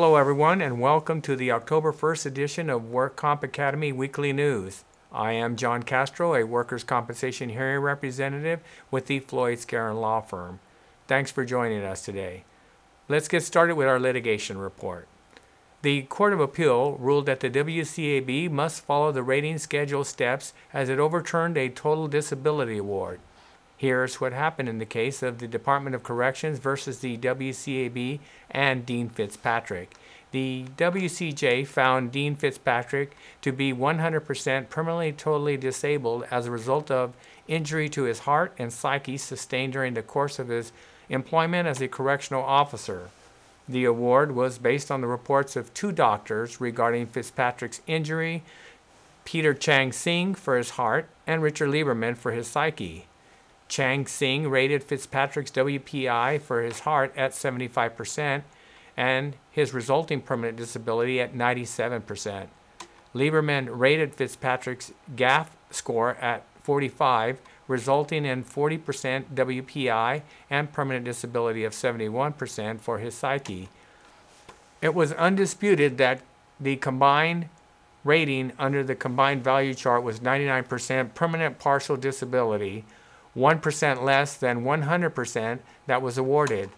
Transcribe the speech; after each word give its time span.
Hello, 0.00 0.14
everyone, 0.14 0.62
and 0.62 0.80
welcome 0.80 1.20
to 1.22 1.34
the 1.34 1.50
October 1.50 1.92
1st 1.92 2.26
edition 2.26 2.70
of 2.70 2.88
Work 2.88 3.16
Comp 3.16 3.42
Academy 3.42 3.90
Weekly 3.90 4.32
News. 4.32 4.84
I 5.10 5.32
am 5.32 5.56
John 5.56 5.82
Castro, 5.82 6.36
a 6.36 6.44
workers' 6.44 6.84
compensation 6.84 7.48
hearing 7.48 7.80
representative 7.80 8.60
with 8.92 9.06
the 9.06 9.18
Floyd 9.18 9.58
Skeren 9.58 10.00
Law 10.00 10.20
Firm. 10.20 10.60
Thanks 11.08 11.32
for 11.32 11.44
joining 11.44 11.82
us 11.82 12.04
today. 12.04 12.44
Let's 13.08 13.26
get 13.26 13.42
started 13.42 13.74
with 13.74 13.88
our 13.88 13.98
litigation 13.98 14.58
report. 14.58 15.08
The 15.82 16.02
Court 16.02 16.32
of 16.32 16.38
Appeal 16.38 16.92
ruled 16.92 17.26
that 17.26 17.40
the 17.40 17.50
WCAB 17.50 18.52
must 18.52 18.84
follow 18.84 19.10
the 19.10 19.24
rating 19.24 19.58
schedule 19.58 20.04
steps 20.04 20.52
as 20.72 20.88
it 20.88 21.00
overturned 21.00 21.58
a 21.58 21.70
total 21.70 22.06
disability 22.06 22.78
award. 22.78 23.18
Here's 23.78 24.20
what 24.20 24.32
happened 24.32 24.68
in 24.68 24.78
the 24.78 24.84
case 24.84 25.22
of 25.22 25.38
the 25.38 25.46
Department 25.46 25.94
of 25.94 26.02
Corrections 26.02 26.58
versus 26.58 26.98
the 26.98 27.16
WCAB 27.16 28.18
and 28.50 28.84
Dean 28.84 29.08
Fitzpatrick. 29.08 29.94
The 30.32 30.64
WCJ 30.76 31.64
found 31.64 32.10
Dean 32.10 32.34
Fitzpatrick 32.34 33.16
to 33.40 33.52
be 33.52 33.72
100% 33.72 34.68
permanently 34.68 35.12
totally 35.12 35.56
disabled 35.56 36.24
as 36.28 36.46
a 36.46 36.50
result 36.50 36.90
of 36.90 37.14
injury 37.46 37.88
to 37.90 38.02
his 38.02 38.20
heart 38.20 38.52
and 38.58 38.72
psyche 38.72 39.16
sustained 39.16 39.74
during 39.74 39.94
the 39.94 40.02
course 40.02 40.40
of 40.40 40.48
his 40.48 40.72
employment 41.08 41.68
as 41.68 41.80
a 41.80 41.86
correctional 41.86 42.42
officer. 42.42 43.10
The 43.68 43.84
award 43.84 44.34
was 44.34 44.58
based 44.58 44.90
on 44.90 45.02
the 45.02 45.06
reports 45.06 45.54
of 45.54 45.72
two 45.72 45.92
doctors 45.92 46.60
regarding 46.60 47.06
Fitzpatrick's 47.06 47.80
injury 47.86 48.42
Peter 49.24 49.54
Chang 49.54 49.92
Singh 49.92 50.34
for 50.34 50.56
his 50.56 50.70
heart 50.70 51.08
and 51.28 51.42
Richard 51.42 51.68
Lieberman 51.68 52.16
for 52.16 52.32
his 52.32 52.48
psyche. 52.48 53.04
Chang 53.68 54.06
Singh 54.06 54.48
rated 54.48 54.82
Fitzpatrick's 54.82 55.50
WPI 55.50 56.40
for 56.40 56.62
his 56.62 56.80
heart 56.80 57.12
at 57.16 57.32
75% 57.32 58.42
and 58.96 59.36
his 59.50 59.72
resulting 59.72 60.20
permanent 60.20 60.56
disability 60.56 61.20
at 61.20 61.34
97%. 61.34 62.48
Lieberman 63.14 63.68
rated 63.70 64.14
Fitzpatrick's 64.14 64.92
GAF 65.14 65.48
score 65.70 66.16
at 66.16 66.44
45, 66.62 67.40
resulting 67.66 68.24
in 68.24 68.44
40% 68.44 69.24
WPI 69.34 70.22
and 70.50 70.72
permanent 70.72 71.04
disability 71.04 71.64
of 71.64 71.72
71% 71.72 72.80
for 72.80 72.98
his 72.98 73.14
psyche. 73.14 73.68
It 74.80 74.94
was 74.94 75.12
undisputed 75.12 75.98
that 75.98 76.20
the 76.60 76.76
combined 76.76 77.48
rating 78.04 78.52
under 78.58 78.82
the 78.82 78.94
combined 78.94 79.44
value 79.44 79.74
chart 79.74 80.02
was 80.02 80.20
99% 80.20 81.14
permanent 81.14 81.58
partial 81.58 81.96
disability, 81.96 82.84
1% 83.38 84.02
less 84.02 84.36
than 84.36 84.64
100% 84.64 85.58
that 85.86 86.02
was 86.02 86.18
awarded. 86.18 86.70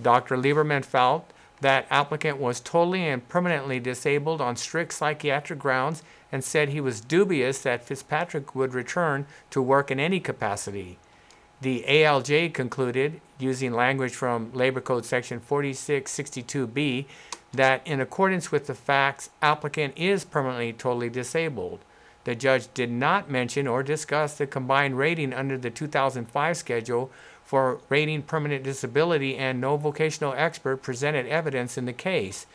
Dr. 0.00 0.36
Lieberman 0.36 0.84
felt 0.84 1.30
that 1.60 1.86
applicant 1.90 2.38
was 2.38 2.60
totally 2.60 3.06
and 3.06 3.28
permanently 3.28 3.80
disabled 3.80 4.40
on 4.40 4.56
strict 4.56 4.92
psychiatric 4.92 5.58
grounds 5.58 6.02
and 6.30 6.44
said 6.44 6.68
he 6.68 6.80
was 6.80 7.00
dubious 7.00 7.60
that 7.60 7.84
Fitzpatrick 7.84 8.54
would 8.54 8.74
return 8.74 9.26
to 9.50 9.62
work 9.62 9.90
in 9.90 10.00
any 10.00 10.20
capacity. 10.20 10.98
The 11.60 11.84
ALJ 11.88 12.52
concluded, 12.52 13.20
using 13.38 13.72
language 13.72 14.14
from 14.14 14.52
Labor 14.52 14.80
Code 14.80 15.04
Section 15.04 15.40
4662B, 15.40 17.06
that 17.52 17.86
in 17.86 18.00
accordance 18.00 18.50
with 18.50 18.66
the 18.66 18.74
facts, 18.74 19.30
applicant 19.40 19.94
is 19.96 20.24
permanently 20.24 20.72
totally 20.72 21.08
disabled. 21.08 21.80
The 22.24 22.34
judge 22.34 22.72
did 22.74 22.90
not 22.90 23.30
mention 23.30 23.66
or 23.66 23.82
discuss 23.82 24.34
the 24.34 24.46
combined 24.46 24.98
rating 24.98 25.32
under 25.32 25.58
the 25.58 25.70
2005 25.70 26.56
schedule 26.56 27.10
for 27.44 27.78
rating 27.90 28.22
permanent 28.22 28.64
disability, 28.64 29.36
and 29.36 29.60
no 29.60 29.76
vocational 29.76 30.34
expert 30.34 30.78
presented 30.78 31.26
evidence 31.26 31.76
in 31.76 31.84
the 31.84 31.92
case. 31.92 32.46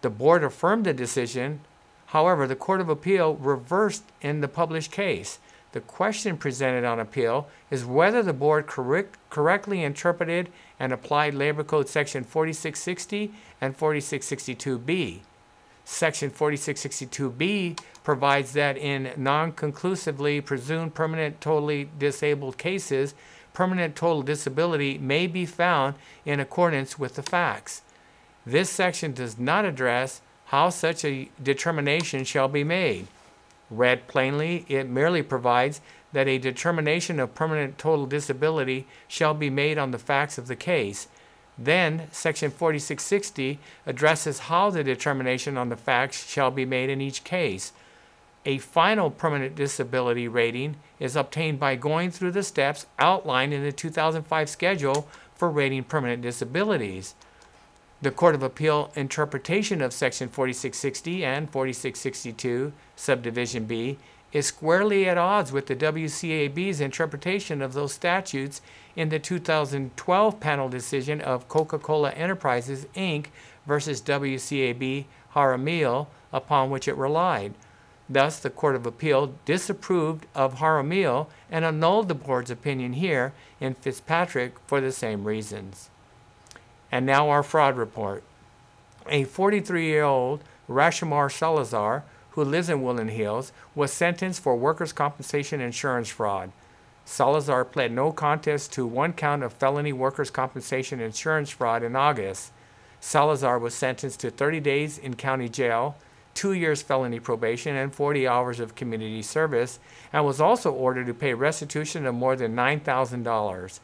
The 0.00 0.10
board 0.10 0.42
affirmed 0.42 0.84
the 0.84 0.92
decision. 0.92 1.60
However, 2.06 2.46
the 2.46 2.56
Court 2.56 2.80
of 2.80 2.88
Appeal 2.88 3.36
reversed 3.36 4.02
in 4.20 4.40
the 4.40 4.48
published 4.48 4.90
case. 4.90 5.38
The 5.70 5.80
question 5.80 6.36
presented 6.36 6.84
on 6.84 7.00
appeal 7.00 7.48
is 7.70 7.86
whether 7.86 8.22
the 8.22 8.34
board 8.34 8.66
correct, 8.66 9.16
correctly 9.30 9.82
interpreted 9.82 10.50
and 10.78 10.92
applied 10.92 11.32
Labor 11.32 11.64
Code 11.64 11.88
Section 11.88 12.24
4660 12.24 13.32
and 13.60 13.78
4662B. 13.78 15.20
Section 15.84 16.30
4662B 16.30 17.78
provides 18.04 18.52
that 18.52 18.76
in 18.76 19.12
non 19.16 19.52
conclusively 19.52 20.40
presumed 20.40 20.94
permanent 20.94 21.40
totally 21.40 21.88
disabled 21.98 22.58
cases, 22.58 23.14
permanent 23.52 23.96
total 23.96 24.22
disability 24.22 24.98
may 24.98 25.26
be 25.26 25.46
found 25.46 25.94
in 26.24 26.40
accordance 26.40 26.98
with 26.98 27.14
the 27.14 27.22
facts. 27.22 27.82
This 28.46 28.70
section 28.70 29.12
does 29.12 29.38
not 29.38 29.64
address 29.64 30.20
how 30.46 30.70
such 30.70 31.04
a 31.04 31.28
determination 31.42 32.24
shall 32.24 32.48
be 32.48 32.64
made. 32.64 33.06
Read 33.70 34.06
plainly, 34.08 34.66
it 34.68 34.88
merely 34.88 35.22
provides 35.22 35.80
that 36.12 36.28
a 36.28 36.38
determination 36.38 37.18
of 37.18 37.34
permanent 37.34 37.78
total 37.78 38.06
disability 38.06 38.86
shall 39.08 39.32
be 39.32 39.48
made 39.48 39.78
on 39.78 39.92
the 39.92 39.98
facts 39.98 40.36
of 40.36 40.46
the 40.46 40.56
case. 40.56 41.08
Then, 41.58 42.08
Section 42.12 42.50
4660 42.50 43.58
addresses 43.86 44.40
how 44.40 44.70
the 44.70 44.82
determination 44.82 45.56
on 45.56 45.68
the 45.68 45.76
facts 45.76 46.26
shall 46.26 46.50
be 46.50 46.64
made 46.64 46.90
in 46.90 47.00
each 47.00 47.24
case. 47.24 47.72
A 48.44 48.58
final 48.58 49.10
permanent 49.10 49.54
disability 49.54 50.26
rating 50.26 50.76
is 50.98 51.14
obtained 51.14 51.60
by 51.60 51.76
going 51.76 52.10
through 52.10 52.32
the 52.32 52.42
steps 52.42 52.86
outlined 52.98 53.52
in 53.52 53.62
the 53.62 53.70
2005 53.70 54.48
schedule 54.48 55.06
for 55.34 55.48
rating 55.48 55.84
permanent 55.84 56.22
disabilities. 56.22 57.14
The 58.00 58.10
Court 58.10 58.34
of 58.34 58.42
Appeal 58.42 58.90
interpretation 58.96 59.80
of 59.80 59.92
Section 59.92 60.28
4660 60.28 61.24
and 61.24 61.48
4662, 61.50 62.72
Subdivision 62.96 63.66
B, 63.66 63.98
is 64.32 64.46
squarely 64.46 65.08
at 65.08 65.18
odds 65.18 65.52
with 65.52 65.66
the 65.66 65.76
WCAB's 65.76 66.80
interpretation 66.80 67.62
of 67.62 67.74
those 67.74 67.92
statutes 67.92 68.60
in 68.96 69.08
the 69.08 69.18
2012 69.18 70.40
panel 70.40 70.68
decision 70.68 71.20
of 71.20 71.48
Coca 71.48 71.78
Cola 71.78 72.10
Enterprises, 72.10 72.86
Inc. 72.94 73.26
versus 73.66 74.00
WCAB 74.02 75.04
Jaramillo, 75.34 76.06
upon 76.32 76.70
which 76.70 76.88
it 76.88 76.96
relied. 76.96 77.54
Thus, 78.08 78.38
the 78.38 78.50
Court 78.50 78.74
of 78.74 78.84
Appeal 78.84 79.34
disapproved 79.44 80.26
of 80.34 80.56
Jaramillo 80.56 81.28
and 81.50 81.64
annulled 81.64 82.08
the 82.08 82.14
board's 82.14 82.50
opinion 82.50 82.94
here 82.94 83.32
in 83.60 83.74
Fitzpatrick 83.74 84.58
for 84.66 84.80
the 84.80 84.92
same 84.92 85.24
reasons. 85.24 85.88
And 86.90 87.06
now 87.06 87.30
our 87.30 87.42
fraud 87.42 87.76
report. 87.76 88.22
A 89.08 89.24
43 89.24 89.86
year 89.86 90.04
old 90.04 90.42
Rashomar 90.68 91.30
Salazar, 91.32 92.04
who 92.30 92.44
lives 92.44 92.68
in 92.68 92.82
Woodland 92.82 93.10
Hills, 93.10 93.52
was 93.74 93.92
sentenced 93.92 94.42
for 94.42 94.56
workers' 94.56 94.92
compensation 94.92 95.60
insurance 95.60 96.08
fraud. 96.08 96.52
Salazar 97.04 97.64
pled 97.64 97.92
no 97.92 98.12
contest 98.12 98.72
to 98.72 98.86
one 98.86 99.12
count 99.12 99.42
of 99.42 99.52
felony 99.52 99.92
workers' 99.92 100.30
compensation 100.30 101.00
insurance 101.00 101.50
fraud 101.50 101.82
in 101.82 101.96
August. 101.96 102.52
Salazar 103.00 103.58
was 103.58 103.74
sentenced 103.74 104.20
to 104.20 104.30
30 104.30 104.60
days 104.60 104.98
in 104.98 105.16
county 105.16 105.48
jail, 105.48 105.96
two 106.34 106.52
years 106.52 106.82
felony 106.82 107.18
probation, 107.18 107.74
and 107.74 107.94
40 107.94 108.28
hours 108.28 108.60
of 108.60 108.76
community 108.76 109.22
service, 109.22 109.80
and 110.12 110.24
was 110.24 110.40
also 110.40 110.72
ordered 110.72 111.06
to 111.06 111.14
pay 111.14 111.34
restitution 111.34 112.06
of 112.06 112.14
more 112.14 112.36
than 112.36 112.54
$9,000. 112.54 113.80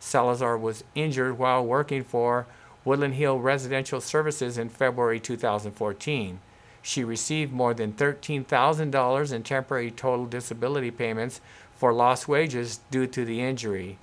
Salazar 0.00 0.58
was 0.58 0.84
injured 0.94 1.38
while 1.38 1.64
working 1.64 2.02
for 2.02 2.46
Woodland 2.84 3.14
Hill 3.14 3.38
Residential 3.38 4.00
Services 4.00 4.58
in 4.58 4.68
February 4.68 5.20
2014. 5.20 6.40
She 6.82 7.04
received 7.04 7.52
more 7.52 7.74
than 7.74 7.92
$13,000 7.92 9.32
in 9.32 9.42
temporary 9.44 9.90
total 9.92 10.26
disability 10.26 10.90
payments 10.90 11.40
for 11.82 11.92
lost 11.92 12.28
wages 12.28 12.78
due 12.92 13.08
to 13.08 13.24
the 13.24 13.40
injury. 13.40 13.98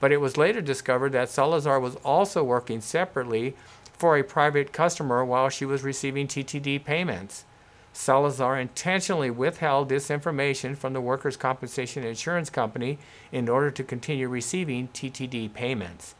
But 0.00 0.10
it 0.10 0.16
was 0.16 0.36
later 0.36 0.60
discovered 0.60 1.12
that 1.12 1.28
Salazar 1.28 1.78
was 1.78 1.94
also 2.04 2.42
working 2.42 2.80
separately 2.80 3.54
for 3.92 4.16
a 4.16 4.24
private 4.24 4.72
customer 4.72 5.24
while 5.24 5.48
she 5.48 5.64
was 5.64 5.84
receiving 5.84 6.26
TTD 6.26 6.82
payments. 6.82 7.44
Salazar 7.92 8.58
intentionally 8.58 9.30
withheld 9.30 9.88
this 9.88 10.10
information 10.10 10.74
from 10.74 10.92
the 10.92 11.00
workers' 11.00 11.36
compensation 11.36 12.02
insurance 12.02 12.50
company 12.50 12.98
in 13.30 13.48
order 13.48 13.70
to 13.70 13.84
continue 13.84 14.26
receiving 14.26 14.88
TTD 14.88 15.54
payments. 15.54 16.16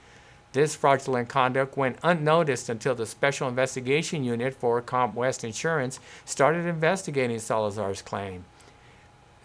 This 0.53 0.77
fraudulent 0.77 1.29
conduct 1.29 1.77
went 1.77 1.99
unnoticed 2.05 2.69
until 2.69 2.95
the 2.95 3.05
Special 3.05 3.49
Investigation 3.49 4.23
Unit 4.23 4.55
for 4.55 4.81
Comp 4.81 5.17
West 5.17 5.43
Insurance 5.43 5.99
started 6.25 6.67
investigating 6.67 7.41
Salazar's 7.41 8.01
claim. 8.01 8.45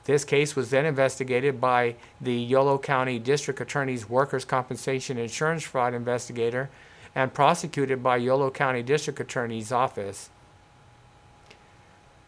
This 0.06 0.24
case 0.24 0.56
was 0.56 0.70
then 0.70 0.86
investigated 0.86 1.60
by 1.60 1.96
the 2.22 2.36
Yolo 2.36 2.78
County 2.78 3.20
District 3.20 3.60
Attorney's 3.60 4.08
Workers' 4.08 4.46
Compensation 4.46 5.18
Insurance 5.18 5.64
Fraud 5.64 5.94
Investigator 5.94 6.70
and 7.16 7.34
prosecuted 7.34 8.04
by 8.04 8.18
Yolo 8.18 8.52
County 8.52 8.84
District 8.84 9.20
Attorney's 9.20 9.72
Office. 9.72 10.30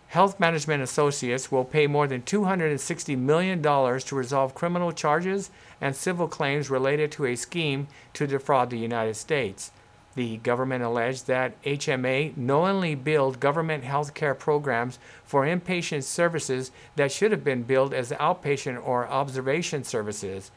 Health 0.07 0.39
Management 0.39 0.81
Associates 0.81 1.51
will 1.51 1.65
pay 1.65 1.85
more 1.85 2.07
than 2.07 2.21
$260 2.21 3.17
million 3.17 3.61
to 3.61 4.15
resolve 4.15 4.55
criminal 4.55 4.91
charges 4.91 5.51
and 5.81 5.95
civil 5.95 6.27
claims 6.27 6.69
related 6.69 7.11
to 7.11 7.25
a 7.25 7.35
scheme 7.35 7.87
to 8.13 8.25
defraud 8.25 8.69
the 8.69 8.77
United 8.77 9.15
States. 9.15 9.71
The 10.17 10.37
government 10.37 10.83
alleged 10.83 11.27
that 11.27 11.61
HMA 11.61 12.35
knowingly 12.35 12.95
billed 12.95 13.39
government 13.39 13.83
health 13.83 14.15
care 14.15 14.33
programs 14.33 14.97
for 15.23 15.45
inpatient 15.45 16.05
services 16.05 16.71
that 16.95 17.11
should 17.11 17.29
have 17.29 17.43
been 17.43 17.61
billed 17.61 17.93
as 17.93 18.09
outpatient 18.09 18.83
or 18.83 19.07
observation 19.07 19.83
services 19.83 20.49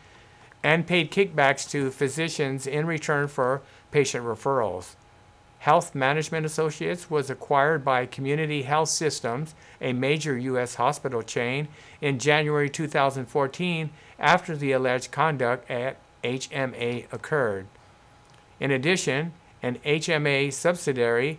and 0.63 0.87
paid 0.87 1.13
kickbacks 1.13 1.69
to 1.73 1.91
physicians 1.91 2.67
in 2.67 2.87
return 2.87 3.29
for 3.29 3.61
patient 3.91 4.25
referrals. 4.25 4.95
Health 5.59 5.95
Management 5.95 6.47
Associates 6.47 7.11
was 7.11 7.29
acquired 7.29 7.85
by 7.85 8.07
Community 8.07 8.63
Health 8.63 8.89
Systems, 8.89 9.55
a 9.79 9.93
major 9.93 10.39
U.S. 10.39 10.77
hospital 10.77 11.21
chain, 11.21 11.69
in 12.01 12.19
January 12.19 12.71
2014 12.71 13.91
after 14.19 14.57
the 14.57 14.73
alleged 14.73 15.11
conduct 15.11 15.71
at 15.71 15.99
HMA 16.25 17.13
occurred. 17.13 17.67
In 18.59 18.71
addition, 18.71 19.35
an 19.63 19.79
HMA 19.85 20.53
subsidiary, 20.53 21.39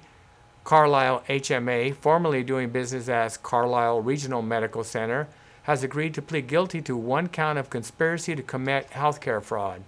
Carlisle 0.63 1.23
HMA, 1.27 1.95
formerly 1.95 2.44
doing 2.44 2.69
business 2.69 3.09
as 3.09 3.38
Carlisle 3.38 4.01
Regional 4.01 4.41
Medical 4.41 4.83
Center, 4.83 5.27
has 5.63 5.83
agreed 5.83 6.13
to 6.13 6.21
plead 6.21 6.47
guilty 6.47 6.81
to 6.81 6.95
one 6.97 7.27
count 7.27 7.57
of 7.57 7.69
conspiracy 7.69 8.35
to 8.35 8.44
commit 8.44 8.89
healthcare 8.91 9.41
fraud. 9.41 9.83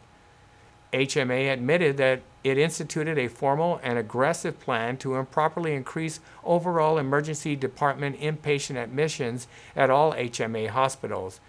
HMA 0.91 1.51
admitted 1.51 1.97
that 1.97 2.21
it 2.43 2.57
instituted 2.57 3.17
a 3.17 3.27
formal 3.27 3.79
and 3.81 3.97
aggressive 3.97 4.59
plan 4.59 4.97
to 4.97 5.15
improperly 5.15 5.73
increase 5.73 6.19
overall 6.43 6.97
emergency 6.97 7.55
department 7.55 8.19
inpatient 8.19 8.81
admissions 8.81 9.47
at 9.75 9.89
all 9.89 10.13
HMA 10.13 10.69
hospitals. 10.69 11.39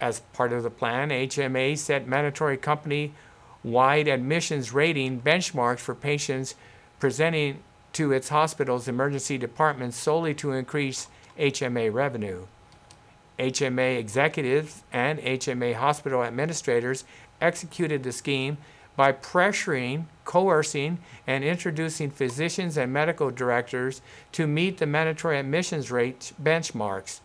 As 0.00 0.20
part 0.32 0.52
of 0.52 0.62
the 0.62 0.70
plan, 0.70 1.08
HMA 1.08 1.76
set 1.78 2.06
mandatory 2.06 2.56
company 2.56 3.14
wide 3.64 4.06
admissions 4.06 4.72
rating 4.72 5.20
benchmarks 5.20 5.80
for 5.80 5.94
patients 5.94 6.54
presenting 7.00 7.58
to 7.94 8.12
its 8.12 8.28
hospital's 8.28 8.86
emergency 8.86 9.38
departments 9.38 9.96
solely 9.96 10.34
to 10.34 10.52
increase 10.52 11.08
HMA 11.38 11.92
revenue. 11.92 12.46
HMA 13.38 13.98
executives 13.98 14.84
and 14.92 15.18
HMA 15.18 15.74
hospital 15.74 16.22
administrators 16.22 17.04
executed 17.40 18.02
the 18.02 18.12
scheme 18.12 18.58
by 18.96 19.10
pressuring, 19.10 20.04
coercing, 20.24 20.98
and 21.26 21.42
introducing 21.42 22.10
physicians 22.10 22.76
and 22.76 22.92
medical 22.92 23.30
directors 23.30 24.02
to 24.30 24.46
meet 24.46 24.78
the 24.78 24.86
mandatory 24.86 25.38
admissions 25.38 25.90
rate 25.90 26.32
benchmarks 26.40 27.20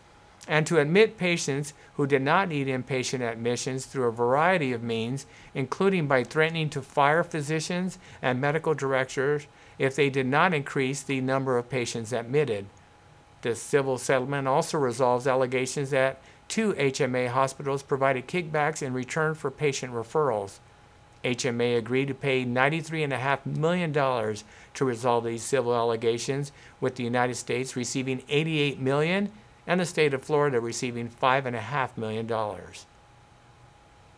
and 0.50 0.66
to 0.66 0.80
admit 0.80 1.16
patients 1.16 1.72
who 1.94 2.08
did 2.08 2.20
not 2.20 2.48
need 2.48 2.66
inpatient 2.66 3.20
admissions 3.20 3.86
through 3.86 4.08
a 4.08 4.12
variety 4.12 4.72
of 4.72 4.82
means, 4.82 5.24
including 5.54 6.08
by 6.08 6.24
threatening 6.24 6.68
to 6.68 6.82
fire 6.82 7.22
physicians 7.22 8.00
and 8.20 8.40
medical 8.40 8.74
directors 8.74 9.46
if 9.78 9.94
they 9.94 10.10
did 10.10 10.26
not 10.26 10.52
increase 10.52 11.04
the 11.04 11.20
number 11.20 11.56
of 11.56 11.70
patients 11.70 12.12
admitted. 12.12 12.66
The 13.42 13.54
civil 13.54 13.96
settlement 13.96 14.48
also 14.48 14.76
resolves 14.76 15.28
allegations 15.28 15.90
that 15.90 16.20
two 16.48 16.72
HMA 16.72 17.28
hospitals 17.28 17.84
provided 17.84 18.26
kickbacks 18.26 18.82
in 18.82 18.92
return 18.92 19.36
for 19.36 19.52
patient 19.52 19.94
referrals. 19.94 20.58
HMA 21.22 21.78
agreed 21.78 22.08
to 22.08 22.14
pay 22.14 22.44
$93.5 22.44 23.46
million 23.46 23.92
to 23.92 24.84
resolve 24.84 25.24
these 25.24 25.44
civil 25.44 25.76
allegations, 25.76 26.50
with 26.80 26.96
the 26.96 27.04
United 27.04 27.36
States 27.36 27.76
receiving 27.76 28.22
$88 28.22 28.78
million 28.80 29.30
and 29.66 29.80
the 29.80 29.86
state 29.86 30.14
of 30.14 30.22
Florida 30.22 30.60
receiving 30.60 31.08
$5.5 31.08 31.96
million. 31.96 32.30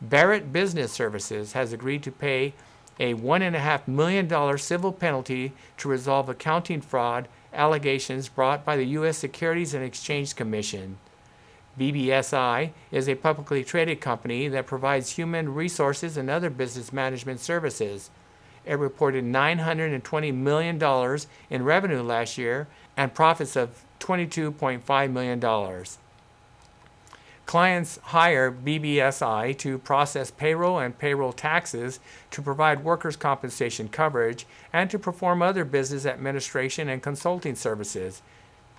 Barrett 0.00 0.52
Business 0.52 0.92
Services 0.92 1.52
has 1.52 1.72
agreed 1.72 2.02
to 2.02 2.10
pay 2.10 2.54
a 2.98 3.14
$1.5 3.14 3.88
million 3.88 4.58
civil 4.58 4.92
penalty 4.92 5.52
to 5.78 5.88
resolve 5.88 6.28
accounting 6.28 6.80
fraud 6.80 7.28
allegations 7.52 8.28
brought 8.28 8.64
by 8.64 8.76
the 8.76 8.84
U.S. 8.84 9.18
Securities 9.18 9.74
and 9.74 9.84
Exchange 9.84 10.34
Commission. 10.34 10.98
BBSI 11.78 12.70
is 12.90 13.08
a 13.08 13.14
publicly 13.14 13.64
traded 13.64 14.00
company 14.00 14.48
that 14.48 14.66
provides 14.66 15.12
human 15.12 15.54
resources 15.54 16.16
and 16.16 16.28
other 16.28 16.50
business 16.50 16.92
management 16.92 17.40
services. 17.40 18.10
It 18.64 18.74
reported 18.74 19.24
$920 19.24 20.34
million 20.34 21.18
in 21.50 21.64
revenue 21.64 22.02
last 22.02 22.38
year 22.38 22.68
and 22.96 23.14
profits 23.14 23.56
of 23.56 23.84
$22.5 24.00 25.12
million. 25.12 25.84
Clients 27.44 27.98
hire 28.04 28.52
BBSI 28.52 29.58
to 29.58 29.78
process 29.78 30.30
payroll 30.30 30.78
and 30.78 30.96
payroll 30.96 31.32
taxes, 31.32 32.00
to 32.30 32.40
provide 32.40 32.84
workers' 32.84 33.16
compensation 33.16 33.88
coverage, 33.88 34.46
and 34.72 34.88
to 34.90 34.98
perform 34.98 35.42
other 35.42 35.64
business 35.64 36.06
administration 36.06 36.88
and 36.88 37.02
consulting 37.02 37.54
services. 37.54 38.22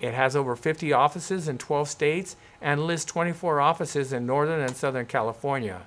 It 0.00 0.14
has 0.14 0.34
over 0.34 0.56
50 0.56 0.92
offices 0.92 1.46
in 1.46 1.58
12 1.58 1.88
states 1.88 2.36
and 2.60 2.84
lists 2.84 3.06
24 3.06 3.60
offices 3.60 4.12
in 4.12 4.26
Northern 4.26 4.60
and 4.60 4.76
Southern 4.76 5.06
California. 5.06 5.82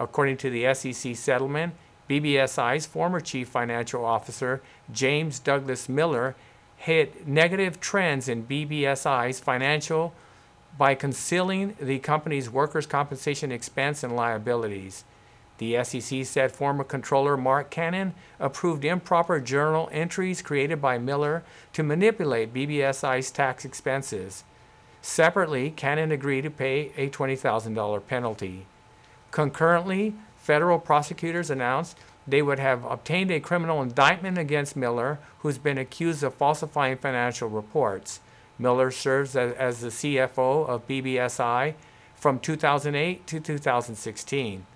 According 0.00 0.38
to 0.38 0.50
the 0.50 0.74
SEC 0.74 1.14
settlement, 1.14 1.74
BBSI's 2.08 2.86
former 2.86 3.20
chief 3.20 3.48
financial 3.48 4.04
officer, 4.04 4.62
James 4.90 5.38
Douglas 5.38 5.88
Miller, 5.88 6.34
hit 6.78 7.26
negative 7.26 7.80
trends 7.80 8.28
in 8.28 8.46
BBSI's 8.46 9.40
financial 9.40 10.14
by 10.78 10.94
concealing 10.94 11.76
the 11.80 11.98
company's 11.98 12.48
workers' 12.48 12.86
compensation 12.86 13.50
expense 13.50 14.04
and 14.04 14.14
liabilities. 14.14 15.04
The 15.58 15.82
SEC 15.82 16.24
said 16.24 16.52
former 16.52 16.84
controller 16.84 17.36
Mark 17.36 17.68
Cannon 17.68 18.14
approved 18.38 18.84
improper 18.84 19.40
journal 19.40 19.88
entries 19.90 20.40
created 20.40 20.80
by 20.80 20.98
Miller 20.98 21.42
to 21.72 21.82
manipulate 21.82 22.54
BBSI's 22.54 23.32
tax 23.32 23.64
expenses. 23.64 24.44
Separately, 25.02 25.70
Cannon 25.70 26.12
agreed 26.12 26.42
to 26.42 26.50
pay 26.50 26.92
a 26.96 27.10
$20,000 27.10 28.06
penalty. 28.06 28.66
Concurrently, 29.32 30.14
federal 30.36 30.78
prosecutors 30.78 31.50
announced 31.50 31.98
they 32.28 32.42
would 32.42 32.58
have 32.58 32.84
obtained 32.84 33.30
a 33.30 33.40
criminal 33.40 33.80
indictment 33.80 34.36
against 34.36 34.76
Miller, 34.76 35.18
who's 35.38 35.56
been 35.56 35.78
accused 35.78 36.22
of 36.22 36.34
falsifying 36.34 36.98
financial 36.98 37.48
reports. 37.48 38.20
Miller 38.58 38.90
serves 38.90 39.34
as, 39.34 39.54
as 39.54 39.80
the 39.80 39.88
CFO 39.88 40.68
of 40.68 40.86
BBSI 40.86 41.74
from 42.14 42.38
2008 42.38 43.26
to 43.26 43.40
2016. 43.40 44.66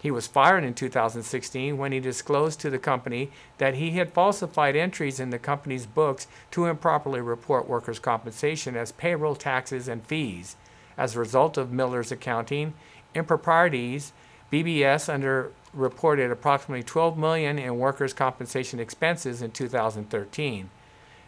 He 0.00 0.10
was 0.10 0.26
fired 0.26 0.64
in 0.64 0.74
2016 0.74 1.78
when 1.78 1.92
he 1.92 2.00
disclosed 2.00 2.60
to 2.60 2.70
the 2.70 2.78
company 2.78 3.30
that 3.58 3.74
he 3.74 3.92
had 3.92 4.12
falsified 4.12 4.76
entries 4.76 5.20
in 5.20 5.30
the 5.30 5.38
company's 5.38 5.86
books 5.86 6.26
to 6.50 6.66
improperly 6.66 7.20
report 7.20 7.68
workers' 7.68 8.00
compensation 8.00 8.76
as 8.76 8.92
payroll 8.92 9.36
taxes 9.36 9.88
and 9.88 10.04
fees. 10.04 10.56
As 10.98 11.14
a 11.14 11.20
result 11.20 11.56
of 11.56 11.72
Miller's 11.72 12.12
accounting 12.12 12.74
improprieties, 13.14 14.12
BBS 14.52 15.08
underreported 15.08 16.30
approximately 16.30 16.82
12 16.82 17.16
million 17.16 17.58
in 17.58 17.78
workers' 17.78 18.12
compensation 18.12 18.78
expenses 18.78 19.40
in 19.40 19.50
2013. 19.50 20.68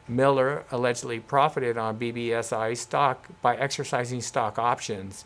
Miller 0.06 0.64
allegedly 0.70 1.18
profited 1.20 1.78
on 1.78 1.98
BBSI 1.98 2.76
stock 2.76 3.28
by 3.40 3.56
exercising 3.56 4.20
stock 4.20 4.58
options. 4.58 5.24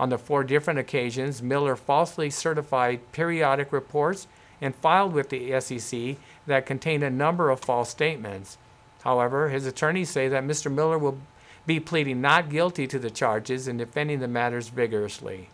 On 0.00 0.08
the 0.08 0.18
four 0.18 0.42
different 0.42 0.80
occasions, 0.80 1.40
Miller 1.40 1.76
falsely 1.76 2.30
certified 2.30 3.12
periodic 3.12 3.72
reports 3.72 4.26
and 4.60 4.74
filed 4.74 5.12
with 5.12 5.28
the 5.28 5.60
SEC 5.60 6.16
that 6.48 6.66
contained 6.66 7.04
a 7.04 7.10
number 7.10 7.50
of 7.50 7.60
false 7.60 7.90
statements. 7.90 8.58
However, 9.04 9.50
his 9.50 9.66
attorneys 9.66 10.10
say 10.10 10.26
that 10.26 10.42
Mr. 10.42 10.72
Miller 10.72 10.98
will 10.98 11.20
be 11.64 11.78
pleading 11.78 12.20
not 12.20 12.50
guilty 12.50 12.88
to 12.88 12.98
the 12.98 13.10
charges 13.10 13.68
and 13.68 13.78
defending 13.78 14.18
the 14.18 14.26
matters 14.26 14.68
vigorously. 14.68 15.48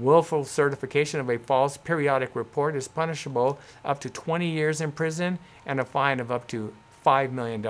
Willful 0.00 0.44
certification 0.44 1.18
of 1.18 1.28
a 1.28 1.38
false 1.38 1.76
periodic 1.76 2.36
report 2.36 2.76
is 2.76 2.86
punishable 2.86 3.58
up 3.84 4.00
to 4.00 4.10
20 4.10 4.48
years 4.48 4.80
in 4.80 4.92
prison 4.92 5.38
and 5.66 5.80
a 5.80 5.84
fine 5.84 6.20
of 6.20 6.30
up 6.30 6.46
to 6.48 6.72
$5 7.04 7.32
million. 7.32 7.66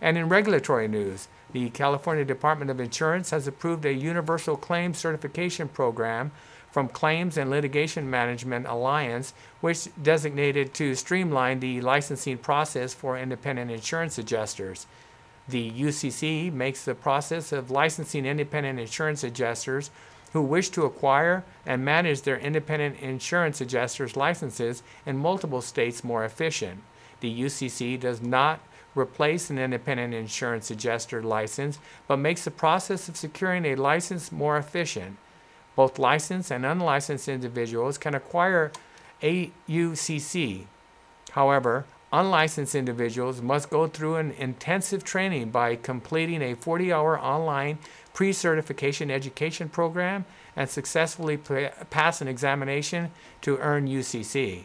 And 0.00 0.18
in 0.18 0.28
regulatory 0.28 0.88
news, 0.88 1.28
the 1.52 1.70
California 1.70 2.24
Department 2.24 2.70
of 2.70 2.80
Insurance 2.80 3.30
has 3.30 3.46
approved 3.46 3.84
a 3.84 3.92
universal 3.92 4.56
claims 4.56 4.98
certification 4.98 5.68
program 5.68 6.32
from 6.70 6.88
Claims 6.88 7.36
and 7.36 7.50
Litigation 7.50 8.10
Management 8.10 8.66
Alliance, 8.66 9.34
which 9.60 9.88
designated 10.02 10.74
to 10.74 10.94
streamline 10.94 11.60
the 11.60 11.80
licensing 11.80 12.38
process 12.38 12.94
for 12.94 13.18
independent 13.18 13.70
insurance 13.70 14.18
adjusters. 14.18 14.86
The 15.48 15.70
UCC 15.70 16.52
makes 16.52 16.84
the 16.84 16.94
process 16.94 17.52
of 17.52 17.70
licensing 17.70 18.24
independent 18.24 18.80
insurance 18.80 19.22
adjusters 19.22 19.90
who 20.32 20.42
wish 20.42 20.70
to 20.70 20.84
acquire 20.84 21.44
and 21.66 21.84
manage 21.84 22.22
their 22.22 22.38
independent 22.38 22.98
insurance 23.00 23.60
adjusters 23.60 24.16
licenses 24.16 24.82
in 25.06 25.16
multiple 25.16 25.60
states 25.60 26.02
more 26.02 26.24
efficient. 26.24 26.80
The 27.20 27.42
UCC 27.42 28.00
does 28.00 28.20
not 28.20 28.60
replace 28.94 29.50
an 29.50 29.58
independent 29.58 30.14
insurance 30.14 30.70
adjuster 30.70 31.22
license, 31.22 31.78
but 32.06 32.18
makes 32.18 32.44
the 32.44 32.50
process 32.50 33.08
of 33.08 33.16
securing 33.16 33.64
a 33.64 33.74
license 33.74 34.32
more 34.32 34.56
efficient. 34.56 35.16
Both 35.76 35.98
licensed 35.98 36.50
and 36.50 36.66
unlicensed 36.66 37.28
individuals 37.28 37.96
can 37.96 38.14
acquire 38.14 38.72
a 39.22 39.50
UCC. 39.68 40.64
However, 41.30 41.86
unlicensed 42.12 42.74
individuals 42.74 43.40
must 43.40 43.70
go 43.70 43.86
through 43.86 44.16
an 44.16 44.32
intensive 44.32 45.02
training 45.02 45.50
by 45.50 45.76
completing 45.76 46.42
a 46.42 46.54
40 46.54 46.92
hour 46.92 47.18
online 47.18 47.78
pre 48.14 48.32
certification 48.32 49.10
education 49.10 49.68
program 49.68 50.24
and 50.56 50.68
successfully 50.68 51.36
pass 51.36 52.20
an 52.20 52.28
examination 52.28 53.10
to 53.40 53.58
earn 53.58 53.88
UCC. 53.88 54.64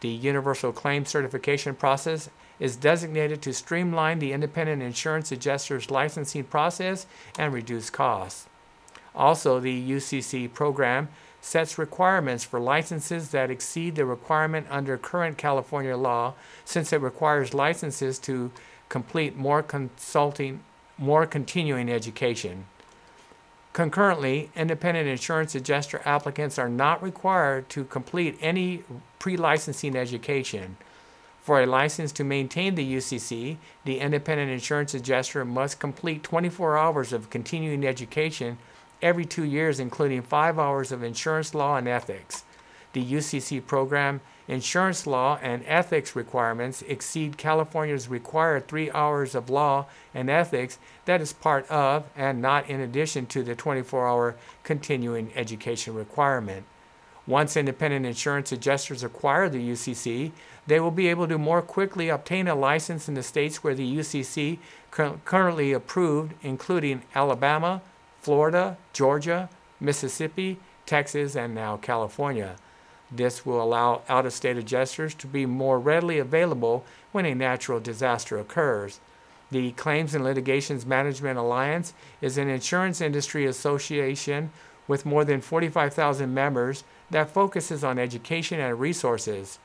The 0.00 0.08
Universal 0.08 0.72
Claim 0.72 1.04
Certification 1.04 1.74
process 1.74 2.30
is 2.58 2.76
designated 2.76 3.42
to 3.42 3.52
streamline 3.52 4.18
the 4.18 4.32
independent 4.32 4.82
insurance 4.82 5.32
adjuster's 5.32 5.90
licensing 5.90 6.44
process 6.44 7.06
and 7.38 7.52
reduce 7.52 7.90
costs. 7.90 8.46
Also, 9.14 9.58
the 9.58 9.90
UCC 9.90 10.52
program 10.52 11.08
sets 11.40 11.78
requirements 11.78 12.44
for 12.44 12.60
licenses 12.60 13.30
that 13.30 13.50
exceed 13.50 13.96
the 13.96 14.04
requirement 14.04 14.66
under 14.70 14.96
current 14.98 15.38
California 15.38 15.96
law 15.96 16.34
since 16.64 16.92
it 16.92 17.00
requires 17.00 17.54
licenses 17.54 18.18
to 18.18 18.50
complete 18.88 19.36
more 19.36 19.62
consulting 19.62 20.60
more 21.00 21.26
continuing 21.26 21.90
education. 21.90 22.66
Concurrently, 23.72 24.50
independent 24.54 25.08
insurance 25.08 25.54
adjuster 25.54 26.02
applicants 26.04 26.58
are 26.58 26.68
not 26.68 27.02
required 27.02 27.68
to 27.70 27.84
complete 27.84 28.36
any 28.40 28.84
pre-licensing 29.18 29.96
education. 29.96 30.76
For 31.40 31.62
a 31.62 31.66
license 31.66 32.12
to 32.12 32.24
maintain 32.24 32.74
the 32.74 32.94
UCC, 32.96 33.56
the 33.84 34.00
independent 34.00 34.50
insurance 34.50 34.92
adjuster 34.92 35.44
must 35.44 35.80
complete 35.80 36.22
24 36.22 36.76
hours 36.76 37.12
of 37.12 37.30
continuing 37.30 37.86
education 37.86 38.58
every 39.00 39.24
two 39.24 39.44
years, 39.44 39.80
including 39.80 40.20
five 40.20 40.58
hours 40.58 40.92
of 40.92 41.02
insurance 41.02 41.54
law 41.54 41.76
and 41.76 41.88
ethics. 41.88 42.44
The 42.92 43.04
UCC 43.04 43.64
program 43.64 44.20
insurance 44.50 45.06
law 45.06 45.38
and 45.40 45.62
ethics 45.64 46.16
requirements 46.16 46.82
exceed 46.88 47.38
California's 47.38 48.08
required 48.08 48.66
three 48.66 48.90
hours 48.90 49.36
of 49.36 49.48
law 49.48 49.86
and 50.12 50.28
ethics 50.28 50.76
that 51.04 51.20
is 51.20 51.32
part 51.32 51.70
of 51.70 52.04
and 52.16 52.42
not 52.42 52.68
in 52.68 52.80
addition 52.80 53.26
to 53.26 53.44
the 53.44 53.54
24 53.54 54.08
hour 54.08 54.36
continuing 54.64 55.30
education 55.36 55.94
requirement. 55.94 56.64
Once 57.28 57.56
independent 57.56 58.04
insurance 58.04 58.50
adjusters 58.50 59.04
acquire 59.04 59.48
the 59.48 59.70
UCC, 59.70 60.32
they 60.66 60.80
will 60.80 60.90
be 60.90 61.06
able 61.06 61.28
to 61.28 61.38
more 61.38 61.62
quickly 61.62 62.08
obtain 62.08 62.48
a 62.48 62.54
license 62.54 63.08
in 63.08 63.14
the 63.14 63.22
states 63.22 63.62
where 63.62 63.74
the 63.74 63.96
UCC 63.98 64.58
currently 64.90 65.72
approved, 65.72 66.34
including 66.42 67.02
Alabama, 67.14 67.82
Florida, 68.20 68.76
Georgia, 68.92 69.48
Mississippi, 69.78 70.58
Texas, 70.86 71.36
and 71.36 71.54
now 71.54 71.76
California. 71.76 72.56
This 73.12 73.44
will 73.44 73.62
allow 73.62 74.02
out 74.08 74.26
of 74.26 74.32
state 74.32 74.56
adjusters 74.56 75.14
to 75.14 75.26
be 75.26 75.46
more 75.46 75.78
readily 75.78 76.18
available 76.18 76.84
when 77.12 77.26
a 77.26 77.34
natural 77.34 77.80
disaster 77.80 78.38
occurs. 78.38 79.00
The 79.50 79.72
Claims 79.72 80.14
and 80.14 80.22
Litigations 80.22 80.86
Management 80.86 81.38
Alliance 81.38 81.92
is 82.20 82.38
an 82.38 82.48
insurance 82.48 83.00
industry 83.00 83.46
association 83.46 84.50
with 84.86 85.04
more 85.06 85.24
than 85.24 85.40
45,000 85.40 86.32
members 86.32 86.84
that 87.10 87.30
focuses 87.30 87.82
on 87.82 87.98
education 87.98 88.60
and 88.60 88.78
resources. 88.78 89.58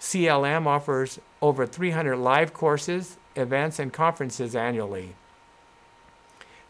CLM 0.00 0.66
offers 0.66 1.20
over 1.40 1.66
300 1.66 2.16
live 2.16 2.52
courses, 2.52 3.16
events, 3.36 3.78
and 3.78 3.92
conferences 3.92 4.56
annually. 4.56 5.14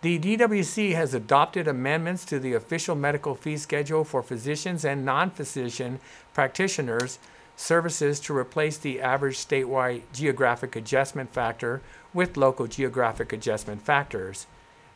The 0.03 0.19
DWC 0.19 0.95
has 0.95 1.15
adopted 1.15 1.67
amendments 1.67 2.25
to 2.27 2.39
the 2.39 2.53
official 2.53 2.95
medical 2.95 3.35
fee 3.35 3.57
schedule 3.57 4.05
for 4.05 4.23
physicians 4.23 4.85
and 4.85 5.05
non 5.05 5.31
physician 5.31 6.01
practitioners 6.35 7.19
services 7.57 8.21
to 8.21 8.37
replace 8.37 8.77
the 8.77 9.01
average 9.01 9.39
statewide 9.39 10.03
geographic 10.13 10.77
adjustment 10.77 11.33
factor 11.33 11.81
with 12.13 12.37
local 12.37 12.67
geographic 12.67 13.33
adjustment 13.33 13.81
factors. 13.81 14.47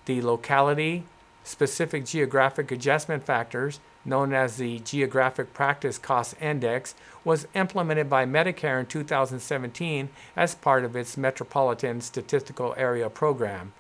The 0.04 0.20
locality 0.20 1.04
specific 1.44 2.04
geographic 2.04 2.70
adjustment 2.70 3.24
factors, 3.24 3.80
known 4.04 4.32
as 4.32 4.56
the 4.56 4.78
Geographic 4.80 5.52
Practice 5.52 5.98
Cost 5.98 6.34
Index, 6.40 6.94
was 7.24 7.48
implemented 7.54 8.08
by 8.08 8.26
Medicare 8.26 8.80
in 8.80 8.86
2017 8.86 10.08
as 10.36 10.54
part 10.54 10.84
of 10.84 10.96
its 10.96 11.16
Metropolitan 11.16 12.00
Statistical 12.00 12.74
Area 12.76 13.08
Program. 13.10 13.72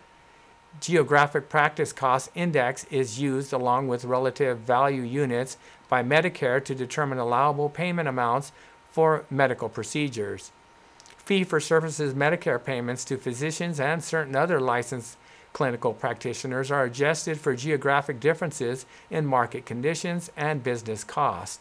Geographic 0.78 1.48
Practice 1.48 1.92
Cost 1.92 2.30
Index 2.34 2.84
is 2.84 3.20
used 3.20 3.52
along 3.52 3.88
with 3.88 4.04
relative 4.04 4.58
value 4.58 5.02
units 5.02 5.56
by 5.88 6.02
Medicare 6.02 6.64
to 6.64 6.74
determine 6.74 7.18
allowable 7.18 7.68
payment 7.68 8.08
amounts 8.08 8.52
for 8.88 9.24
medical 9.30 9.68
procedures. 9.68 10.52
Fee 11.18 11.42
for 11.42 11.60
services 11.60 12.14
Medicare 12.14 12.62
payments 12.62 13.04
to 13.04 13.18
physicians 13.18 13.80
and 13.80 14.02
certain 14.02 14.36
other 14.36 14.60
licensed 14.60 15.16
clinical 15.52 15.92
practitioners 15.92 16.70
are 16.70 16.84
adjusted 16.84 17.38
for 17.38 17.56
geographic 17.56 18.20
differences 18.20 18.86
in 19.10 19.26
market 19.26 19.66
conditions 19.66 20.30
and 20.36 20.62
business 20.62 21.02
cost. 21.02 21.60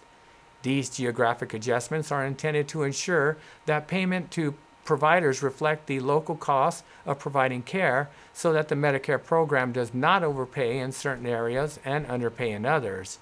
These 0.62 0.90
geographic 0.92 1.54
adjustments 1.54 2.12
are 2.12 2.26
intended 2.26 2.68
to 2.70 2.84
ensure 2.84 3.38
that 3.66 3.88
payment 3.88 4.30
to 4.32 4.54
providers 4.90 5.44
reflect 5.44 5.86
the 5.86 6.00
local 6.00 6.36
costs 6.36 6.82
of 7.06 7.20
providing 7.20 7.62
care 7.62 8.10
so 8.34 8.52
that 8.52 8.70
the 8.70 8.76
Medicare 8.76 9.24
program 9.24 9.72
does 9.72 9.94
not 9.94 10.24
overpay 10.24 10.80
in 10.80 10.92
certain 10.92 11.28
areas 11.28 11.80
and 11.86 12.08
underpay 12.08 12.50
in 12.50 12.66
others. 12.66 13.20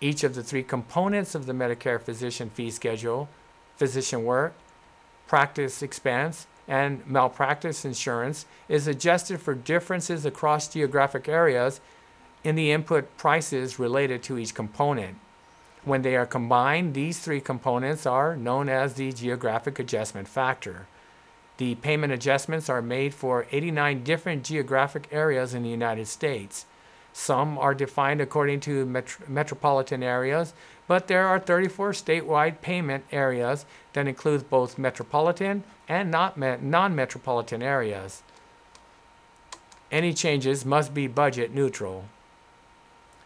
Each 0.00 0.24
of 0.24 0.34
the 0.34 0.42
three 0.42 0.64
components 0.64 1.36
of 1.36 1.46
the 1.46 1.52
Medicare 1.52 2.02
physician 2.02 2.50
fee 2.50 2.72
schedule 2.72 3.28
physician 3.76 4.24
work, 4.24 4.54
practice 5.28 5.82
expense, 5.82 6.48
and 6.66 7.06
malpractice 7.06 7.84
insurance 7.84 8.44
is 8.68 8.88
adjusted 8.88 9.40
for 9.40 9.54
differences 9.54 10.26
across 10.26 10.66
geographic 10.66 11.28
areas 11.28 11.80
in 12.42 12.56
the 12.56 12.72
input 12.72 13.16
prices 13.16 13.78
related 13.78 14.20
to 14.24 14.36
each 14.36 14.52
component. 14.52 15.16
When 15.84 16.02
they 16.02 16.16
are 16.16 16.26
combined, 16.26 16.94
these 16.94 17.18
three 17.18 17.40
components 17.40 18.06
are 18.06 18.36
known 18.36 18.68
as 18.68 18.94
the 18.94 19.12
geographic 19.12 19.78
adjustment 19.78 20.28
factor. 20.28 20.86
The 21.58 21.74
payment 21.76 22.12
adjustments 22.12 22.68
are 22.68 22.82
made 22.82 23.14
for 23.14 23.46
89 23.50 24.04
different 24.04 24.44
geographic 24.44 25.08
areas 25.10 25.54
in 25.54 25.62
the 25.62 25.68
United 25.68 26.06
States. 26.06 26.66
Some 27.12 27.58
are 27.58 27.74
defined 27.74 28.20
according 28.20 28.60
to 28.60 28.86
metropolitan 29.26 30.04
areas, 30.04 30.54
but 30.86 31.08
there 31.08 31.26
are 31.26 31.40
34 31.40 31.90
statewide 31.90 32.60
payment 32.60 33.04
areas 33.10 33.66
that 33.92 34.06
include 34.06 34.48
both 34.48 34.78
metropolitan 34.78 35.64
and 35.88 36.10
non 36.12 36.94
metropolitan 36.94 37.60
areas. 37.60 38.22
Any 39.90 40.12
changes 40.14 40.64
must 40.64 40.94
be 40.94 41.06
budget 41.08 41.52
neutral. 41.52 42.04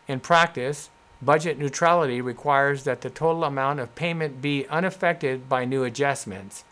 In 0.08 0.20
practice, 0.20 0.88
Budget 1.22 1.56
neutrality 1.56 2.20
requires 2.20 2.82
that 2.82 3.02
the 3.02 3.10
total 3.10 3.44
amount 3.44 3.78
of 3.78 3.94
payment 3.94 4.42
be 4.42 4.66
unaffected 4.66 5.48
by 5.48 5.64
new 5.64 5.84
adjustments. 5.84 6.64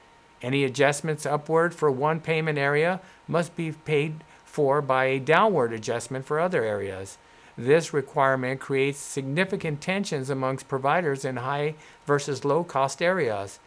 Any 0.43 0.65
adjustments 0.65 1.25
upward 1.25 1.73
for 1.73 1.89
one 1.89 2.19
payment 2.19 2.59
area 2.59 3.01
must 3.29 3.55
be 3.55 3.71
paid 3.71 4.25
for 4.45 4.83
by 4.83 5.05
a 5.05 5.21
downward 5.21 5.73
adjustment 5.73 6.25
for 6.25 6.41
other 6.41 6.65
areas. 6.65 7.17
This 7.57 7.95
requirement 7.95 8.59
creates 8.59 8.99
significant 8.99 9.81
tensions 9.81 10.31
amongst 10.31 10.67
providers 10.67 11.25
in 11.25 11.37
high 11.37 11.77
versus 12.05 12.45
low 12.45 12.65
cost 12.65 13.01
areas. 13.01 13.61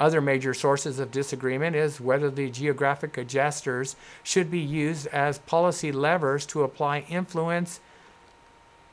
Other 0.00 0.22
major 0.22 0.54
sources 0.54 0.98
of 0.98 1.10
disagreement 1.10 1.76
is 1.76 2.00
whether 2.00 2.30
the 2.30 2.48
geographic 2.48 3.18
adjusters 3.18 3.96
should 4.22 4.50
be 4.50 4.60
used 4.60 5.08
as 5.08 5.38
policy 5.38 5.92
levers 5.92 6.46
to 6.46 6.62
apply 6.62 7.00
influence 7.10 7.80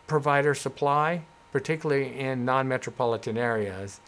provider 0.07 0.53
supply, 0.53 1.25
particularly 1.51 2.17
in 2.17 2.45
non 2.45 2.67
metropolitan 2.67 3.37
areas. 3.37 3.99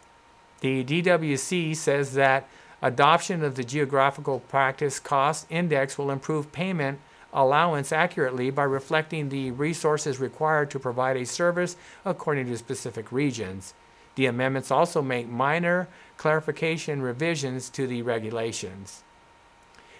The 0.62 0.84
DWC 0.84 1.76
says 1.76 2.14
that 2.14 2.48
adoption 2.82 3.44
of 3.44 3.56
the 3.56 3.64
Geographical 3.64 4.40
Practice 4.40 5.00
Cost 5.00 5.46
Index 5.50 5.98
will 5.98 6.12
improve 6.12 6.52
payment 6.52 7.00
allowance 7.34 7.92
accurately 7.92 8.50
by 8.50 8.64
reflecting 8.64 9.30
the 9.30 9.52
resources 9.52 10.20
required 10.20 10.72
to 10.72 10.80
provide 10.80 11.18
a 11.18 11.26
service 11.26 11.76
according 12.06 12.48
to 12.48 12.58
specific 12.58 13.12
regions. 13.12 13.74
The 14.16 14.26
amendments 14.26 14.72
also 14.72 15.02
make 15.02 15.30
minor 15.30 15.88
clarification 16.18 17.02
revisions 17.02 17.70
to 17.72 17.86
the 17.86 18.02
regulations. 18.02 19.04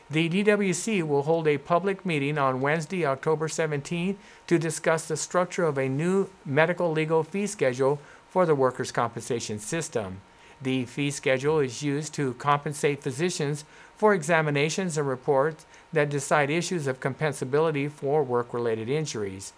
The 0.10 0.30
DWC 0.30 1.04
will 1.04 1.24
hold 1.24 1.50
a 1.50 1.58
public 1.58 2.06
meeting 2.06 2.38
on 2.38 2.62
Wednesday, 2.62 3.06
October 3.06 3.50
17, 3.50 4.18
to 4.48 4.58
discuss 4.58 5.06
the 5.06 5.18
structure 5.18 5.66
of 5.66 5.78
a 5.78 5.90
new 5.90 6.30
medical 6.46 6.94
legal 6.94 7.26
fee 7.26 7.46
schedule 7.46 8.00
for 8.30 8.46
the 8.46 8.56
workers' 8.56 8.94
compensation 8.94 9.60
system. 9.60 10.22
The 10.62 10.86
fee 10.86 11.12
schedule 11.12 11.60
is 11.60 11.84
used 11.84 12.14
to 12.14 12.36
compensate 12.36 13.04
physicians 13.04 13.66
for 13.98 14.14
examinations 14.14 14.98
and 14.98 15.10
reports 15.10 15.66
that 15.92 16.10
decide 16.10 16.50
issues 16.50 16.88
of 16.88 17.02
compensability 17.02 17.92
for 17.92 18.24
work 18.24 18.54
related 18.54 18.88
injuries. 18.88 19.52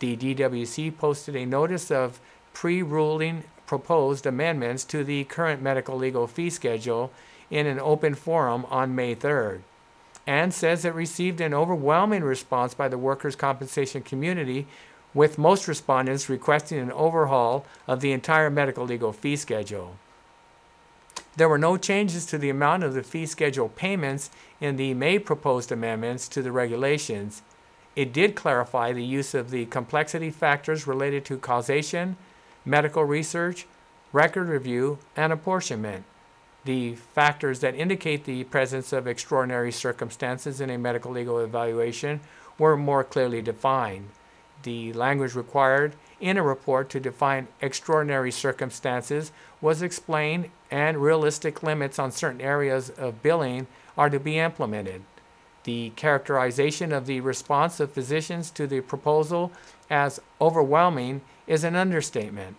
The 0.00 0.14
DWC 0.14 0.98
posted 0.98 1.34
a 1.34 1.46
notice 1.46 1.90
of 1.90 2.20
pre 2.52 2.82
ruling 2.82 3.44
proposed 3.66 4.26
amendments 4.26 4.84
to 4.84 5.04
the 5.04 5.24
current 5.24 5.62
medical 5.62 5.96
legal 5.96 6.26
fee 6.26 6.50
schedule 6.50 7.12
in 7.50 7.66
an 7.66 7.80
open 7.80 8.14
forum 8.14 8.66
on 8.68 8.94
May 8.94 9.16
3rd 9.16 9.62
and 10.26 10.52
says 10.52 10.84
it 10.84 10.94
received 10.94 11.40
an 11.40 11.54
overwhelming 11.54 12.22
response 12.22 12.74
by 12.74 12.88
the 12.88 12.98
workers' 12.98 13.36
compensation 13.36 14.02
community, 14.02 14.66
with 15.12 15.38
most 15.38 15.66
respondents 15.66 16.28
requesting 16.28 16.78
an 16.78 16.92
overhaul 16.92 17.64
of 17.88 18.00
the 18.00 18.12
entire 18.12 18.50
medical 18.50 18.84
legal 18.84 19.12
fee 19.12 19.36
schedule. 19.36 19.96
There 21.36 21.48
were 21.48 21.58
no 21.58 21.76
changes 21.76 22.26
to 22.26 22.38
the 22.38 22.50
amount 22.50 22.84
of 22.84 22.94
the 22.94 23.02
fee 23.02 23.26
schedule 23.26 23.68
payments 23.70 24.30
in 24.60 24.76
the 24.76 24.94
May 24.94 25.18
proposed 25.18 25.72
amendments 25.72 26.28
to 26.28 26.42
the 26.42 26.52
regulations. 26.52 27.42
It 27.96 28.12
did 28.12 28.34
clarify 28.34 28.92
the 28.92 29.04
use 29.04 29.34
of 29.34 29.50
the 29.50 29.66
complexity 29.66 30.30
factors 30.30 30.86
related 30.86 31.24
to 31.26 31.38
causation, 31.38 32.16
medical 32.64 33.04
research, 33.04 33.66
record 34.12 34.48
review, 34.48 34.98
and 35.16 35.32
apportionment. 35.32 36.04
The 36.64 36.94
factors 36.94 37.60
that 37.60 37.74
indicate 37.74 38.24
the 38.24 38.44
presence 38.44 38.92
of 38.92 39.06
extraordinary 39.06 39.72
circumstances 39.72 40.60
in 40.60 40.68
a 40.68 40.78
medical 40.78 41.10
legal 41.10 41.38
evaluation 41.38 42.20
were 42.58 42.76
more 42.76 43.02
clearly 43.02 43.40
defined. 43.40 44.10
The 44.62 44.92
language 44.92 45.34
required 45.34 45.94
in 46.20 46.36
a 46.36 46.42
report 46.42 46.90
to 46.90 47.00
define 47.00 47.48
extraordinary 47.62 48.30
circumstances 48.30 49.32
was 49.62 49.80
explained, 49.80 50.50
and 50.70 50.98
realistic 50.98 51.62
limits 51.62 51.98
on 51.98 52.12
certain 52.12 52.42
areas 52.42 52.90
of 52.90 53.22
billing 53.22 53.66
are 53.96 54.10
to 54.10 54.20
be 54.20 54.38
implemented. 54.38 55.02
The 55.64 55.90
characterization 55.96 56.92
of 56.92 57.06
the 57.06 57.20
response 57.20 57.80
of 57.80 57.92
physicians 57.92 58.50
to 58.52 58.66
the 58.66 58.82
proposal 58.82 59.50
as 59.88 60.20
overwhelming 60.40 61.22
is 61.46 61.64
an 61.64 61.74
understatement. 61.74 62.56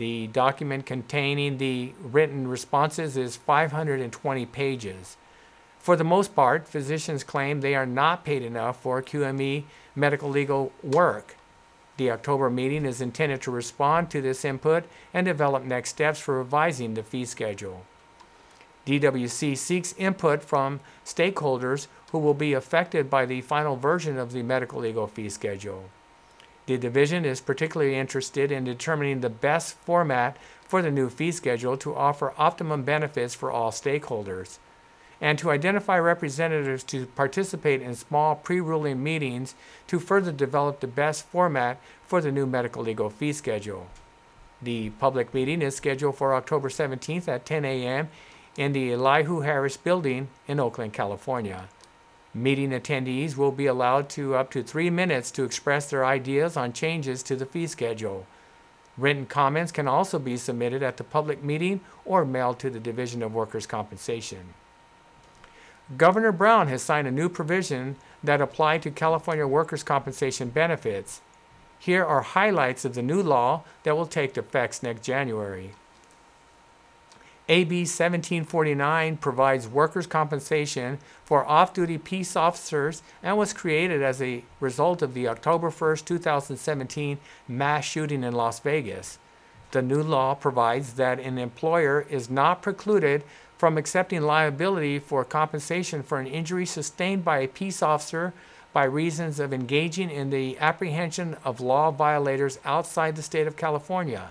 The 0.00 0.28
document 0.28 0.86
containing 0.86 1.58
the 1.58 1.92
written 2.00 2.48
responses 2.48 3.18
is 3.18 3.36
520 3.36 4.46
pages. 4.46 5.18
For 5.78 5.94
the 5.94 6.04
most 6.04 6.34
part, 6.34 6.66
physicians 6.66 7.22
claim 7.22 7.60
they 7.60 7.74
are 7.74 7.84
not 7.84 8.24
paid 8.24 8.42
enough 8.42 8.80
for 8.80 9.02
QME 9.02 9.64
medical 9.94 10.30
legal 10.30 10.72
work. 10.82 11.36
The 11.98 12.10
October 12.12 12.48
meeting 12.48 12.86
is 12.86 13.02
intended 13.02 13.42
to 13.42 13.50
respond 13.50 14.08
to 14.12 14.22
this 14.22 14.42
input 14.42 14.84
and 15.12 15.26
develop 15.26 15.64
next 15.64 15.90
steps 15.90 16.18
for 16.18 16.38
revising 16.38 16.94
the 16.94 17.02
fee 17.02 17.26
schedule. 17.26 17.84
DWC 18.86 19.54
seeks 19.54 19.94
input 19.98 20.42
from 20.42 20.80
stakeholders 21.04 21.88
who 22.10 22.18
will 22.18 22.32
be 22.32 22.54
affected 22.54 23.10
by 23.10 23.26
the 23.26 23.42
final 23.42 23.76
version 23.76 24.16
of 24.16 24.32
the 24.32 24.42
medical 24.42 24.80
legal 24.80 25.06
fee 25.06 25.28
schedule. 25.28 25.90
The 26.70 26.78
division 26.78 27.24
is 27.24 27.40
particularly 27.40 27.96
interested 27.96 28.52
in 28.52 28.62
determining 28.62 29.22
the 29.22 29.28
best 29.28 29.74
format 29.78 30.36
for 30.62 30.82
the 30.82 30.90
new 30.92 31.10
fee 31.10 31.32
schedule 31.32 31.76
to 31.78 31.96
offer 31.96 32.32
optimum 32.38 32.84
benefits 32.84 33.34
for 33.34 33.50
all 33.50 33.72
stakeholders 33.72 34.58
and 35.20 35.36
to 35.40 35.50
identify 35.50 35.98
representatives 35.98 36.84
to 36.84 37.06
participate 37.06 37.82
in 37.82 37.96
small 37.96 38.36
pre-ruling 38.36 39.02
meetings 39.02 39.56
to 39.88 39.98
further 39.98 40.30
develop 40.30 40.78
the 40.78 40.86
best 40.86 41.26
format 41.26 41.80
for 42.04 42.20
the 42.20 42.30
new 42.30 42.46
medical 42.46 42.84
legal 42.84 43.10
fee 43.10 43.32
schedule. 43.32 43.88
The 44.62 44.90
public 44.90 45.34
meeting 45.34 45.62
is 45.62 45.74
scheduled 45.74 46.18
for 46.18 46.36
October 46.36 46.68
17th 46.68 47.26
at 47.26 47.44
10 47.44 47.64
a.m. 47.64 48.10
in 48.56 48.72
the 48.74 48.92
Elihu 48.92 49.40
Harris 49.40 49.76
Building 49.76 50.28
in 50.46 50.60
Oakland, 50.60 50.92
California. 50.92 51.68
Meeting 52.32 52.70
attendees 52.70 53.36
will 53.36 53.50
be 53.50 53.66
allowed 53.66 54.08
to 54.10 54.36
up 54.36 54.50
to 54.52 54.62
three 54.62 54.88
minutes 54.88 55.32
to 55.32 55.42
express 55.42 55.90
their 55.90 56.04
ideas 56.04 56.56
on 56.56 56.72
changes 56.72 57.22
to 57.24 57.34
the 57.34 57.46
fee 57.46 57.66
schedule. 57.66 58.26
Written 58.96 59.26
comments 59.26 59.72
can 59.72 59.88
also 59.88 60.18
be 60.18 60.36
submitted 60.36 60.82
at 60.82 60.96
the 60.96 61.04
public 61.04 61.42
meeting 61.42 61.80
or 62.04 62.24
mailed 62.24 62.58
to 62.60 62.70
the 62.70 62.78
Division 62.78 63.22
of 63.22 63.34
Workers' 63.34 63.66
Compensation. 63.66 64.54
Governor 65.96 66.30
Brown 66.30 66.68
has 66.68 66.82
signed 66.82 67.08
a 67.08 67.12
new 67.12 67.28
provision 67.28 67.96
that 68.22 68.40
apply 68.40 68.78
to 68.78 68.90
California 68.92 69.46
workers' 69.46 69.82
compensation 69.82 70.50
benefits. 70.50 71.20
Here 71.80 72.04
are 72.04 72.20
highlights 72.20 72.84
of 72.84 72.94
the 72.94 73.02
new 73.02 73.22
law 73.22 73.64
that 73.82 73.96
will 73.96 74.06
take 74.06 74.36
effect 74.36 74.84
next 74.84 75.02
January. 75.02 75.72
AB 77.50 77.80
1749 77.80 79.16
provides 79.16 79.66
workers' 79.66 80.06
compensation 80.06 80.98
for 81.24 81.44
off 81.46 81.74
duty 81.74 81.98
peace 81.98 82.36
officers 82.36 83.02
and 83.24 83.36
was 83.36 83.52
created 83.52 84.02
as 84.02 84.22
a 84.22 84.44
result 84.60 85.02
of 85.02 85.14
the 85.14 85.26
October 85.26 85.68
1, 85.68 85.96
2017 85.96 87.18
mass 87.48 87.84
shooting 87.84 88.22
in 88.22 88.34
Las 88.34 88.60
Vegas. 88.60 89.18
The 89.72 89.82
new 89.82 90.00
law 90.00 90.36
provides 90.36 90.92
that 90.92 91.18
an 91.18 91.38
employer 91.38 92.06
is 92.08 92.30
not 92.30 92.62
precluded 92.62 93.24
from 93.58 93.76
accepting 93.76 94.22
liability 94.22 95.00
for 95.00 95.24
compensation 95.24 96.04
for 96.04 96.20
an 96.20 96.28
injury 96.28 96.64
sustained 96.64 97.24
by 97.24 97.40
a 97.40 97.48
peace 97.48 97.82
officer 97.82 98.32
by 98.72 98.84
reasons 98.84 99.40
of 99.40 99.52
engaging 99.52 100.08
in 100.08 100.30
the 100.30 100.56
apprehension 100.60 101.36
of 101.44 101.60
law 101.60 101.90
violators 101.90 102.60
outside 102.64 103.16
the 103.16 103.22
state 103.22 103.48
of 103.48 103.56
California. 103.56 104.30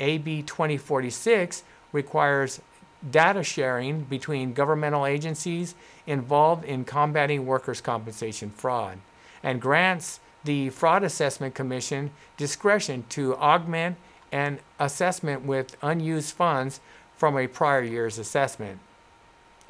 AB 0.00 0.40
2046 0.40 1.64
requires 1.92 2.60
data 3.08 3.42
sharing 3.42 4.02
between 4.04 4.52
governmental 4.52 5.06
agencies 5.06 5.74
involved 6.06 6.64
in 6.64 6.84
combating 6.84 7.46
workers' 7.46 7.80
compensation 7.80 8.50
fraud 8.50 8.98
and 9.42 9.60
grants 9.60 10.20
the 10.44 10.70
Fraud 10.70 11.02
Assessment 11.02 11.54
Commission 11.54 12.10
discretion 12.36 13.04
to 13.10 13.36
augment 13.36 13.96
an 14.32 14.58
assessment 14.78 15.44
with 15.44 15.76
unused 15.82 16.34
funds 16.34 16.80
from 17.16 17.36
a 17.36 17.46
prior 17.46 17.82
year's 17.82 18.18
assessment. 18.18 18.78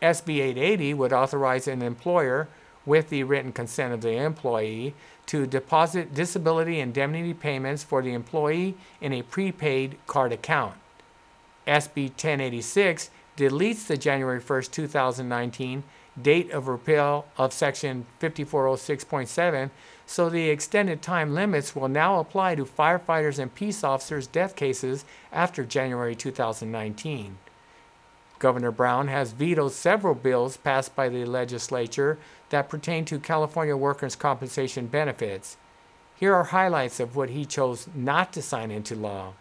SB 0.02 0.38
880 0.40 0.94
would 0.94 1.12
authorize 1.12 1.68
an 1.68 1.82
employer, 1.82 2.48
with 2.86 3.10
the 3.10 3.22
written 3.22 3.52
consent 3.52 3.92
of 3.92 4.00
the 4.00 4.12
employee, 4.12 4.94
to 5.26 5.46
deposit 5.46 6.14
disability 6.14 6.80
indemnity 6.80 7.34
payments 7.34 7.84
for 7.84 8.02
the 8.02 8.12
employee 8.12 8.74
in 9.00 9.12
a 9.12 9.22
prepaid 9.22 9.96
card 10.06 10.32
account. 10.32 10.74
SB 11.66 12.10
1086 12.10 13.10
deletes 13.36 13.86
the 13.86 13.96
January 13.96 14.40
1, 14.40 14.62
2019 14.62 15.84
date 16.20 16.50
of 16.50 16.68
repeal 16.68 17.26
of 17.38 17.52
Section 17.52 18.06
5406.7, 18.20 19.70
so 20.06 20.28
the 20.28 20.50
extended 20.50 21.00
time 21.00 21.34
limits 21.34 21.74
will 21.74 21.88
now 21.88 22.18
apply 22.18 22.54
to 22.54 22.64
firefighters 22.64 23.38
and 23.38 23.54
peace 23.54 23.84
officers' 23.84 24.26
death 24.26 24.56
cases 24.56 25.04
after 25.32 25.64
January 25.64 26.14
2019. 26.14 27.38
Governor 28.38 28.70
Brown 28.70 29.08
has 29.08 29.32
vetoed 29.32 29.72
several 29.72 30.14
bills 30.14 30.56
passed 30.56 30.96
by 30.96 31.08
the 31.08 31.24
legislature 31.24 32.18
that 32.48 32.68
pertain 32.68 33.04
to 33.04 33.18
California 33.18 33.76
workers' 33.76 34.16
compensation 34.16 34.86
benefits. 34.86 35.56
Here 36.16 36.34
are 36.34 36.44
highlights 36.44 37.00
of 37.00 37.16
what 37.16 37.30
he 37.30 37.44
chose 37.44 37.86
not 37.94 38.32
to 38.32 38.42
sign 38.42 38.70
into 38.70 38.94
law. 38.94 39.34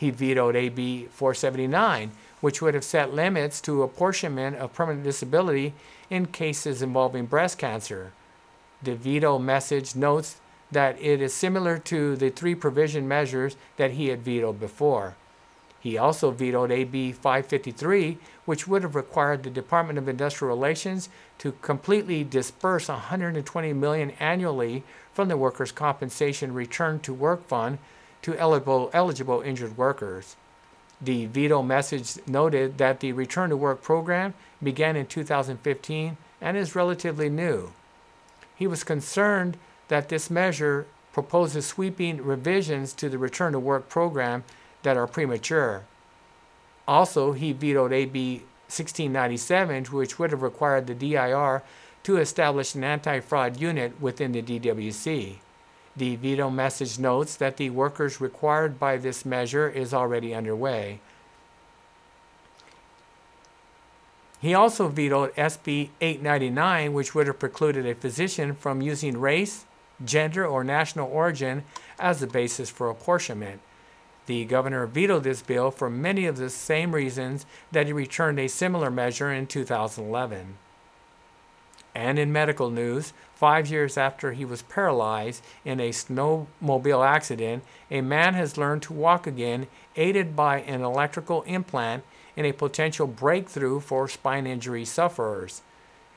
He 0.00 0.08
vetoed 0.08 0.56
AB 0.56 1.08
479, 1.10 2.12
which 2.40 2.62
would 2.62 2.72
have 2.72 2.84
set 2.84 3.12
limits 3.12 3.60
to 3.60 3.82
apportionment 3.82 4.56
of 4.56 4.72
permanent 4.72 5.04
disability 5.04 5.74
in 6.08 6.24
cases 6.24 6.80
involving 6.80 7.26
breast 7.26 7.58
cancer. 7.58 8.12
The 8.82 8.94
veto 8.94 9.38
message 9.38 9.94
notes 9.94 10.40
that 10.72 10.98
it 11.02 11.20
is 11.20 11.34
similar 11.34 11.76
to 11.76 12.16
the 12.16 12.30
three 12.30 12.54
provision 12.54 13.06
measures 13.06 13.56
that 13.76 13.90
he 13.90 14.08
had 14.08 14.22
vetoed 14.22 14.58
before. 14.58 15.16
He 15.78 15.98
also 15.98 16.30
vetoed 16.30 16.72
AB 16.72 17.12
553, 17.12 18.16
which 18.46 18.66
would 18.66 18.82
have 18.82 18.94
required 18.94 19.42
the 19.42 19.50
Department 19.50 19.98
of 19.98 20.08
Industrial 20.08 20.54
Relations 20.54 21.10
to 21.36 21.52
completely 21.60 22.24
disperse 22.24 22.88
120 22.88 23.74
million 23.74 24.12
annually 24.12 24.82
from 25.12 25.28
the 25.28 25.36
workers' 25.36 25.72
compensation 25.72 26.54
return 26.54 27.00
to 27.00 27.12
work 27.12 27.46
fund 27.46 27.76
to 28.22 28.36
eligible, 28.36 28.90
eligible 28.92 29.40
injured 29.40 29.76
workers. 29.76 30.36
The 31.00 31.26
veto 31.26 31.62
message 31.62 32.18
noted 32.26 32.78
that 32.78 33.00
the 33.00 33.12
return 33.12 33.50
to 33.50 33.56
work 33.56 33.82
program 33.82 34.34
began 34.62 34.96
in 34.96 35.06
2015 35.06 36.16
and 36.40 36.56
is 36.56 36.74
relatively 36.74 37.30
new. 37.30 37.72
He 38.54 38.66
was 38.66 38.84
concerned 38.84 39.56
that 39.88 40.08
this 40.08 40.30
measure 40.30 40.86
proposes 41.12 41.66
sweeping 41.66 42.22
revisions 42.22 42.92
to 42.94 43.08
the 43.08 43.18
return 43.18 43.52
to 43.52 43.58
work 43.58 43.88
program 43.88 44.44
that 44.82 44.96
are 44.96 45.06
premature. 45.06 45.84
Also, 46.86 47.32
he 47.32 47.52
vetoed 47.52 47.92
AB 47.92 48.42
1697, 48.68 49.86
which 49.86 50.18
would 50.18 50.30
have 50.30 50.42
required 50.42 50.86
the 50.86 50.94
DIR 50.94 51.62
to 52.02 52.16
establish 52.18 52.74
an 52.74 52.84
anti 52.84 53.20
fraud 53.20 53.60
unit 53.60 54.00
within 54.00 54.32
the 54.32 54.42
DWC. 54.42 55.36
The 55.96 56.16
veto 56.16 56.50
message 56.50 56.98
notes 56.98 57.36
that 57.36 57.56
the 57.56 57.70
workers 57.70 58.20
required 58.20 58.78
by 58.78 58.96
this 58.96 59.24
measure 59.24 59.68
is 59.68 59.92
already 59.92 60.34
underway. 60.34 61.00
He 64.40 64.54
also 64.54 64.88
vetoed 64.88 65.34
SB 65.36 65.90
899, 66.00 66.92
which 66.94 67.14
would 67.14 67.26
have 67.26 67.38
precluded 67.38 67.84
a 67.86 67.94
physician 67.94 68.54
from 68.54 68.80
using 68.80 69.18
race, 69.18 69.66
gender, 70.02 70.46
or 70.46 70.64
national 70.64 71.10
origin 71.10 71.64
as 71.98 72.20
the 72.20 72.26
basis 72.26 72.70
for 72.70 72.88
apportionment. 72.88 73.60
The 74.26 74.44
governor 74.46 74.86
vetoed 74.86 75.24
this 75.24 75.42
bill 75.42 75.70
for 75.70 75.90
many 75.90 76.24
of 76.24 76.38
the 76.38 76.48
same 76.48 76.94
reasons 76.94 77.44
that 77.72 77.86
he 77.86 77.92
returned 77.92 78.38
a 78.38 78.48
similar 78.48 78.90
measure 78.90 79.30
in 79.30 79.46
2011. 79.46 80.56
And 81.94 82.18
in 82.18 82.32
medical 82.32 82.70
news, 82.70 83.12
five 83.34 83.68
years 83.68 83.96
after 83.96 84.32
he 84.32 84.44
was 84.44 84.62
paralyzed 84.62 85.42
in 85.64 85.80
a 85.80 85.90
snowmobile 85.90 87.06
accident, 87.06 87.64
a 87.90 88.00
man 88.00 88.34
has 88.34 88.56
learned 88.56 88.82
to 88.82 88.92
walk 88.92 89.26
again, 89.26 89.66
aided 89.96 90.36
by 90.36 90.60
an 90.60 90.82
electrical 90.82 91.42
implant 91.42 92.04
in 92.36 92.44
a 92.44 92.52
potential 92.52 93.06
breakthrough 93.06 93.80
for 93.80 94.08
spine 94.08 94.46
injury 94.46 94.84
sufferers. 94.84 95.62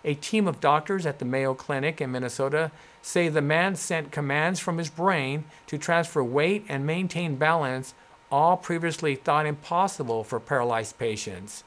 A 0.05 0.13
team 0.15 0.47
of 0.47 0.59
doctors 0.59 1.05
at 1.05 1.19
the 1.19 1.25
Mayo 1.25 1.53
Clinic 1.53 2.01
in 2.01 2.11
Minnesota 2.11 2.71
say 3.01 3.29
the 3.29 3.41
man 3.41 3.75
sent 3.75 4.11
commands 4.11 4.59
from 4.59 4.77
his 4.77 4.89
brain 4.89 5.45
to 5.67 5.77
transfer 5.77 6.23
weight 6.23 6.65
and 6.67 6.85
maintain 6.85 7.35
balance, 7.35 7.93
all 8.29 8.57
previously 8.57 9.15
thought 9.15 9.45
impossible 9.45 10.23
for 10.23 10.39
paralyzed 10.39 10.97
patients. 10.99 11.63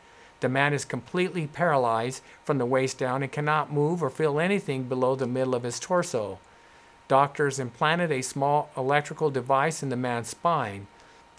The 0.46 0.50
man 0.50 0.72
is 0.72 0.84
completely 0.84 1.48
paralyzed 1.48 2.22
from 2.44 2.58
the 2.58 2.66
waist 2.66 2.98
down 2.98 3.24
and 3.24 3.32
cannot 3.32 3.72
move 3.72 4.00
or 4.00 4.08
feel 4.08 4.38
anything 4.38 4.84
below 4.84 5.16
the 5.16 5.26
middle 5.26 5.56
of 5.56 5.64
his 5.64 5.80
torso. 5.80 6.38
Doctors 7.08 7.58
implanted 7.58 8.12
a 8.12 8.22
small 8.22 8.70
electrical 8.76 9.28
device 9.28 9.82
in 9.82 9.88
the 9.88 9.96
man's 9.96 10.28
spine. 10.28 10.86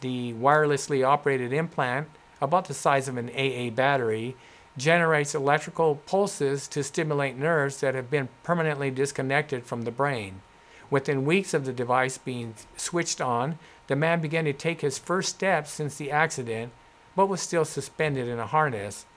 The 0.02 0.34
wirelessly 0.34 1.08
operated 1.08 1.54
implant, 1.54 2.10
about 2.41 2.65
the 2.65 2.74
size 2.74 3.08
of 3.08 3.15
an 3.15 3.30
AA 3.30 3.70
battery, 3.70 4.36
generates 4.76 5.34
electrical 5.34 5.96
pulses 6.06 6.67
to 6.67 6.84
stimulate 6.84 7.38
nerves 7.38 7.80
that 7.80 7.96
have 7.96 8.12
been 8.12 8.28
permanently 8.43 8.91
disconnected 8.91 9.65
from 9.65 9.84
the 9.84 9.89
brain. 9.89 10.41
Within 10.89 11.24
weeks 11.24 11.54
of 11.54 11.63
the 11.63 11.72
device 11.72 12.17
being 12.17 12.56
switched 12.76 13.22
on, 13.22 13.58
the 13.88 13.96
man 13.96 14.20
began 14.20 14.43
to 14.43 14.52
take 14.52 14.82
his 14.82 14.98
first 14.98 15.30
steps 15.30 15.72
since 15.72 15.96
the 15.96 16.12
accident 16.12 16.74
but 17.17 17.27
was 17.27 17.41
still 17.41 17.65
suspended 17.65 18.27
in 18.27 18.38
a 18.38 18.45
harness. 18.45 19.08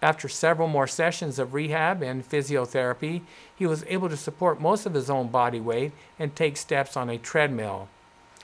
After 0.00 0.28
several 0.28 0.68
more 0.68 0.86
sessions 0.86 1.38
of 1.40 1.52
rehab 1.52 2.00
and 2.00 2.26
physiotherapy, 2.26 3.22
he 3.56 3.66
was 3.66 3.84
able 3.88 4.08
to 4.08 4.16
support 4.16 4.60
most 4.60 4.86
of 4.86 4.94
his 4.94 5.10
own 5.10 5.28
body 5.28 5.58
weight 5.58 5.90
and 6.16 6.34
take 6.36 6.56
steps 6.56 6.96
on 6.96 7.10
a 7.10 7.18
treadmill. 7.18 7.88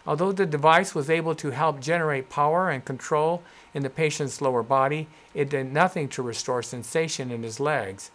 Although 0.07 0.33
the 0.33 0.45
device 0.45 0.93
was 0.93 1.09
able 1.09 1.37
to 1.37 1.51
help 1.51 1.81
generate 1.81 2.31
power 2.31 2.69
and 2.69 2.85
control 2.85 3.43
in 3.73 3.85
the 3.85 3.91
patient's 3.91 4.41
lower 4.41 4.65
body, 4.65 5.07
it 5.35 5.51
did 5.51 5.73
nothing 5.73 6.09
to 6.09 6.23
restore 6.23 6.63
sensation 6.63 7.31
in 7.31 7.45
his 7.45 7.61
legs. 7.61 8.11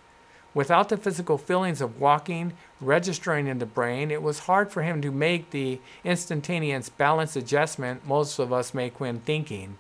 Without 0.53 0.89
the 0.89 0.97
physical 0.97 1.37
feelings 1.37 1.79
of 1.79 2.01
walking 2.01 2.51
registering 2.81 3.47
in 3.47 3.59
the 3.59 3.65
brain, 3.65 4.11
it 4.11 4.21
was 4.21 4.39
hard 4.39 4.71
for 4.71 4.83
him 4.83 5.01
to 5.01 5.11
make 5.11 5.51
the 5.51 5.79
instantaneous 6.03 6.89
balance 6.89 7.37
adjustment 7.37 8.05
most 8.05 8.39
of 8.39 8.51
us 8.51 8.73
make 8.73 8.99
when 8.99 9.19
thinking. 9.19 9.77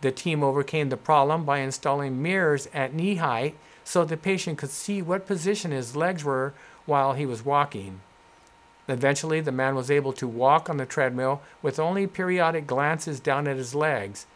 The 0.00 0.12
team 0.12 0.42
overcame 0.42 0.90
the 0.90 0.96
problem 0.96 1.44
by 1.44 1.58
installing 1.58 2.22
mirrors 2.22 2.68
at 2.74 2.94
knee 2.94 3.16
height 3.16 3.56
so 3.84 4.04
the 4.04 4.16
patient 4.16 4.58
could 4.58 4.70
see 4.70 5.00
what 5.00 5.26
position 5.26 5.70
his 5.70 5.96
legs 5.96 6.24
were 6.24 6.52
while 6.84 7.14
he 7.14 7.24
was 7.24 7.44
walking. 7.44 8.00
Eventually, 8.88 9.40
the 9.40 9.52
man 9.52 9.74
was 9.74 9.90
able 9.90 10.12
to 10.12 10.28
walk 10.28 10.70
on 10.70 10.76
the 10.76 10.86
treadmill 10.86 11.40
with 11.62 11.78
only 11.78 12.06
periodic 12.06 12.66
glances 12.66 13.18
down 13.20 13.48
at 13.48 13.56
his 13.56 13.74
legs. 13.74 14.26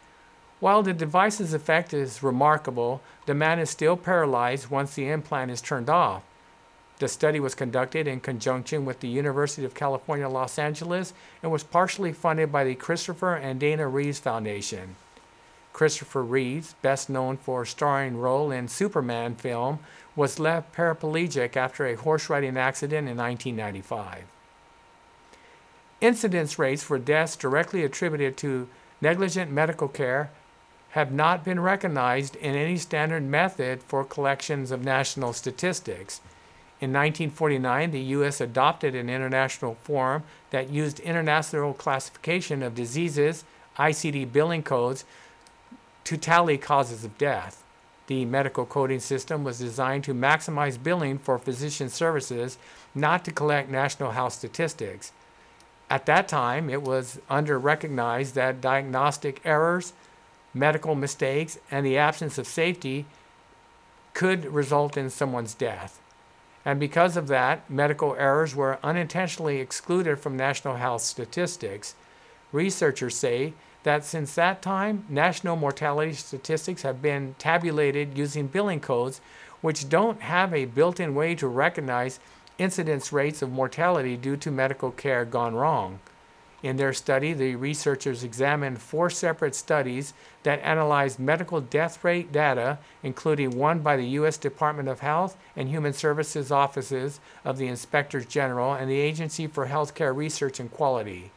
While 0.58 0.82
the 0.82 0.92
device's 0.92 1.54
effect 1.54 1.94
is 1.94 2.22
remarkable, 2.22 3.00
the 3.26 3.34
man 3.34 3.58
is 3.58 3.70
still 3.70 3.96
paralyzed 3.96 4.70
once 4.70 4.94
the 4.94 5.08
implant 5.08 5.50
is 5.50 5.62
turned 5.62 5.88
off. 5.88 6.22
The 6.98 7.08
study 7.08 7.40
was 7.40 7.54
conducted 7.54 8.06
in 8.06 8.20
conjunction 8.20 8.84
with 8.84 9.00
the 9.00 9.08
University 9.08 9.64
of 9.64 9.74
California, 9.74 10.28
Los 10.28 10.58
Angeles, 10.58 11.14
and 11.42 11.50
was 11.50 11.64
partially 11.64 12.12
funded 12.12 12.52
by 12.52 12.64
the 12.64 12.74
Christopher 12.74 13.36
and 13.36 13.58
Dana 13.58 13.88
Reeves 13.88 14.18
Foundation. 14.18 14.96
Christopher 15.80 16.22
Reeves, 16.22 16.74
best 16.82 17.08
known 17.08 17.38
for 17.38 17.62
a 17.62 17.66
starring 17.66 18.18
role 18.18 18.50
in 18.50 18.68
Superman 18.68 19.34
film, 19.34 19.78
was 20.14 20.38
left 20.38 20.74
paraplegic 20.74 21.56
after 21.56 21.86
a 21.86 21.94
horse 21.94 22.28
riding 22.28 22.58
accident 22.58 23.08
in 23.08 23.16
1995. 23.16 24.24
Incidence 26.02 26.58
rates 26.58 26.82
for 26.82 26.98
deaths 26.98 27.34
directly 27.34 27.82
attributed 27.82 28.36
to 28.36 28.68
negligent 29.00 29.50
medical 29.50 29.88
care 29.88 30.30
have 30.90 31.12
not 31.12 31.46
been 31.46 31.60
recognized 31.60 32.36
in 32.36 32.54
any 32.54 32.76
standard 32.76 33.22
method 33.22 33.82
for 33.82 34.04
collections 34.04 34.70
of 34.70 34.84
national 34.84 35.32
statistics. 35.32 36.20
In 36.82 36.92
1949, 36.92 37.90
the 37.90 38.00
U.S. 38.00 38.42
adopted 38.42 38.94
an 38.94 39.08
international 39.08 39.76
form 39.76 40.24
that 40.50 40.68
used 40.68 41.00
international 41.00 41.72
classification 41.72 42.62
of 42.62 42.74
diseases, 42.74 43.44
ICD 43.78 44.30
billing 44.30 44.62
codes, 44.62 45.06
to 46.10 46.16
tally 46.16 46.58
causes 46.58 47.04
of 47.04 47.16
death. 47.18 47.62
The 48.08 48.24
medical 48.24 48.66
coding 48.66 48.98
system 48.98 49.44
was 49.44 49.60
designed 49.60 50.02
to 50.04 50.12
maximize 50.12 50.82
billing 50.82 51.18
for 51.20 51.38
physician 51.38 51.88
services, 51.88 52.58
not 52.96 53.24
to 53.26 53.30
collect 53.30 53.70
national 53.70 54.10
health 54.10 54.32
statistics. 54.32 55.12
At 55.88 56.06
that 56.06 56.26
time, 56.26 56.68
it 56.68 56.82
was 56.82 57.20
under 57.30 57.60
recognized 57.60 58.34
that 58.34 58.60
diagnostic 58.60 59.40
errors, 59.44 59.92
medical 60.52 60.96
mistakes, 60.96 61.60
and 61.70 61.86
the 61.86 61.96
absence 61.96 62.38
of 62.38 62.48
safety 62.48 63.06
could 64.12 64.46
result 64.46 64.96
in 64.96 65.10
someone's 65.10 65.54
death. 65.54 66.00
And 66.64 66.80
because 66.80 67.16
of 67.16 67.28
that, 67.28 67.70
medical 67.70 68.16
errors 68.16 68.56
were 68.56 68.80
unintentionally 68.82 69.60
excluded 69.60 70.18
from 70.18 70.36
national 70.36 70.74
health 70.74 71.02
statistics. 71.02 71.94
Researchers 72.50 73.14
say 73.14 73.52
that 73.82 74.04
since 74.04 74.34
that 74.34 74.62
time, 74.62 75.04
national 75.08 75.56
mortality 75.56 76.12
statistics 76.12 76.82
have 76.82 77.00
been 77.00 77.34
tabulated 77.38 78.16
using 78.16 78.46
billing 78.46 78.80
codes 78.80 79.20
which 79.60 79.88
don't 79.88 80.22
have 80.22 80.54
a 80.54 80.64
built 80.64 81.00
in 81.00 81.14
way 81.14 81.34
to 81.34 81.46
recognize 81.46 82.20
incidence 82.58 83.12
rates 83.12 83.42
of 83.42 83.50
mortality 83.50 84.16
due 84.16 84.36
to 84.36 84.50
medical 84.50 84.90
care 84.90 85.24
gone 85.24 85.54
wrong. 85.54 85.98
In 86.62 86.76
their 86.76 86.92
study, 86.92 87.32
the 87.32 87.56
researchers 87.56 88.22
examined 88.22 88.82
four 88.82 89.08
separate 89.08 89.54
studies 89.54 90.12
that 90.42 90.60
analyzed 90.60 91.18
medical 91.18 91.62
death 91.62 92.04
rate 92.04 92.32
data, 92.32 92.78
including 93.02 93.56
one 93.56 93.78
by 93.78 93.96
the 93.96 94.08
U.S. 94.08 94.36
Department 94.36 94.86
of 94.86 95.00
Health 95.00 95.38
and 95.56 95.70
Human 95.70 95.94
Services 95.94 96.52
offices 96.52 97.18
of 97.46 97.56
the 97.56 97.66
Inspectors 97.66 98.26
General 98.26 98.74
and 98.74 98.90
the 98.90 99.00
Agency 99.00 99.46
for 99.46 99.68
Healthcare 99.68 100.14
Research 100.14 100.60
and 100.60 100.70
Quality. 100.70 101.30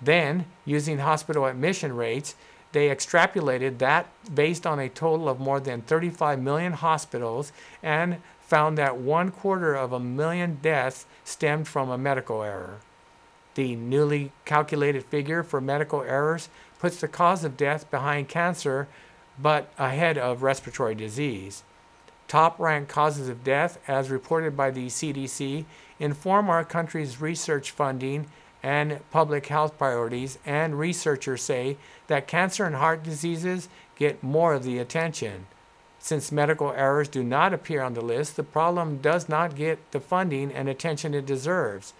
Then, 0.00 0.46
using 0.64 0.98
hospital 0.98 1.46
admission 1.46 1.94
rates, 1.94 2.34
they 2.72 2.88
extrapolated 2.88 3.78
that 3.78 4.08
based 4.34 4.66
on 4.66 4.78
a 4.78 4.88
total 4.88 5.28
of 5.28 5.40
more 5.40 5.60
than 5.60 5.82
35 5.82 6.40
million 6.40 6.74
hospitals 6.74 7.52
and 7.82 8.18
found 8.40 8.78
that 8.78 8.98
one 8.98 9.30
quarter 9.30 9.74
of 9.74 9.92
a 9.92 10.00
million 10.00 10.58
deaths 10.62 11.06
stemmed 11.24 11.66
from 11.66 11.90
a 11.90 11.98
medical 11.98 12.42
error. 12.42 12.78
The 13.54 13.74
newly 13.74 14.32
calculated 14.44 15.04
figure 15.04 15.42
for 15.42 15.60
medical 15.60 16.02
errors 16.02 16.48
puts 16.78 17.00
the 17.00 17.08
cause 17.08 17.42
of 17.44 17.56
death 17.56 17.90
behind 17.90 18.28
cancer 18.28 18.88
but 19.40 19.72
ahead 19.78 20.18
of 20.18 20.42
respiratory 20.42 20.94
disease. 20.94 21.62
Top 22.26 22.58
ranked 22.58 22.90
causes 22.90 23.28
of 23.28 23.42
death, 23.44 23.78
as 23.88 24.10
reported 24.10 24.56
by 24.56 24.70
the 24.70 24.88
CDC, 24.88 25.64
inform 25.98 26.50
our 26.50 26.64
country's 26.64 27.20
research 27.20 27.70
funding 27.70 28.26
and 28.62 29.00
public 29.10 29.46
health 29.46 29.78
priorities, 29.78 30.38
and 30.44 30.78
researchers 30.78 31.42
say 31.42 31.76
that 32.08 32.26
cancer 32.26 32.64
and 32.64 32.76
heart 32.76 33.02
diseases 33.02 33.68
get 33.96 34.22
more 34.22 34.54
of 34.54 34.64
the 34.64 34.78
attention. 34.78 35.46
Since 35.98 36.32
medical 36.32 36.72
errors 36.72 37.08
do 37.08 37.22
not 37.22 37.52
appear 37.52 37.82
on 37.82 37.94
the 37.94 38.00
list, 38.00 38.36
the 38.36 38.44
problem 38.44 38.98
does 38.98 39.28
not 39.28 39.56
get 39.56 39.90
the 39.92 40.00
funding 40.00 40.52
and 40.52 40.68
attention 40.68 41.14
it 41.14 41.26
deserves. 41.26 41.92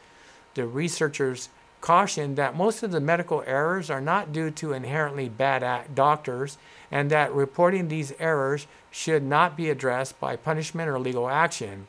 The 0.55 0.67
researchers 0.67 1.49
caution 1.81 2.35
that 2.35 2.57
most 2.57 2.83
of 2.83 2.91
the 2.91 3.01
medical 3.01 3.43
errors 3.47 3.91
are 3.91 4.01
not 4.01 4.33
due 4.33 4.51
to 4.51 4.73
inherently 4.73 5.29
bad 5.29 5.95
doctors 5.95 6.59
and 6.91 7.11
that 7.11 7.33
reporting 7.33 7.89
these 7.89 8.13
errors 8.19 8.67
should 8.91 9.23
not 9.23 9.57
be 9.57 9.71
addressed 9.71 10.19
by 10.19 10.37
punishment 10.37 10.89
or 10.89 10.99
legal 10.99 11.29
action. 11.29 11.87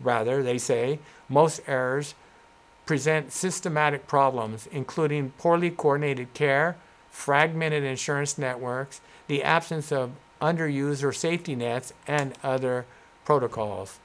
Rather, 0.00 0.42
they 0.42 0.58
say, 0.58 0.98
most 1.28 1.60
errors 1.66 2.14
present 2.86 3.32
systematic 3.32 4.06
problems, 4.06 4.68
including 4.72 5.30
poorly 5.38 5.70
coordinated 5.70 6.32
care, 6.32 6.76
fragmented 7.10 7.82
insurance 7.82 8.38
networks, 8.38 9.00
the 9.26 9.42
absence 9.42 9.90
of 9.90 10.12
underused 10.40 11.02
or 11.02 11.12
safety 11.12 11.56
nets, 11.56 11.92
and 12.06 12.34
other 12.42 12.86
protocols. 13.24 13.98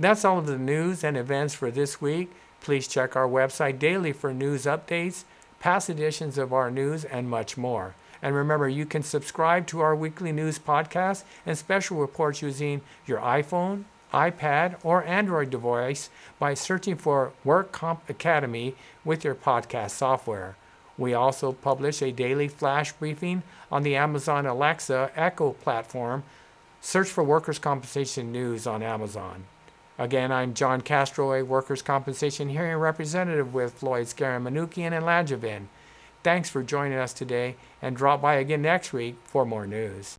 That's 0.00 0.24
all 0.24 0.38
of 0.38 0.46
the 0.46 0.58
news 0.58 1.02
and 1.02 1.16
events 1.16 1.54
for 1.54 1.70
this 1.70 2.00
week. 2.00 2.30
Please 2.60 2.88
check 2.88 3.16
our 3.16 3.28
website 3.28 3.78
daily 3.78 4.12
for 4.12 4.34
news 4.34 4.64
updates, 4.64 5.24
past 5.60 5.88
editions 5.88 6.38
of 6.38 6.52
our 6.52 6.70
news, 6.70 7.04
and 7.04 7.28
much 7.28 7.56
more. 7.56 7.94
And 8.20 8.34
remember, 8.34 8.68
you 8.68 8.84
can 8.84 9.02
subscribe 9.02 9.66
to 9.68 9.80
our 9.80 9.94
weekly 9.94 10.32
news 10.32 10.58
podcast 10.58 11.22
and 11.46 11.56
special 11.56 11.98
reports 11.98 12.42
using 12.42 12.80
your 13.06 13.18
iPhone, 13.18 13.84
iPad, 14.12 14.76
or 14.82 15.04
Android 15.04 15.50
device 15.50 16.10
by 16.38 16.54
searching 16.54 16.96
for 16.96 17.32
Work 17.44 17.72
Comp 17.72 18.08
Academy 18.08 18.74
with 19.04 19.24
your 19.24 19.34
podcast 19.34 19.90
software. 19.90 20.56
We 20.96 21.14
also 21.14 21.52
publish 21.52 22.02
a 22.02 22.10
daily 22.10 22.48
flash 22.48 22.92
briefing 22.92 23.42
on 23.70 23.82
the 23.82 23.96
Amazon 23.96 24.46
Alexa 24.46 25.12
Echo 25.14 25.52
platform. 25.52 26.24
Search 26.80 27.08
for 27.08 27.22
workers' 27.22 27.58
compensation 27.58 28.32
news 28.32 28.66
on 28.66 28.82
Amazon. 28.82 29.44
Again, 29.98 30.30
I'm 30.30 30.54
John 30.54 30.80
Castro, 30.80 31.32
a 31.32 31.42
workers' 31.42 31.82
compensation 31.82 32.48
hearing 32.48 32.76
representative 32.76 33.52
with 33.52 33.74
Floyd 33.74 34.06
Skeren 34.06 34.42
Manukian 34.42 34.92
and 34.92 35.04
Langevin. 35.04 35.66
Thanks 36.22 36.50
for 36.50 36.62
joining 36.62 36.98
us 36.98 37.12
today 37.12 37.56
and 37.82 37.96
drop 37.96 38.20
by 38.20 38.34
again 38.34 38.62
next 38.62 38.92
week 38.92 39.16
for 39.24 39.44
more 39.44 39.66
news. 39.66 40.18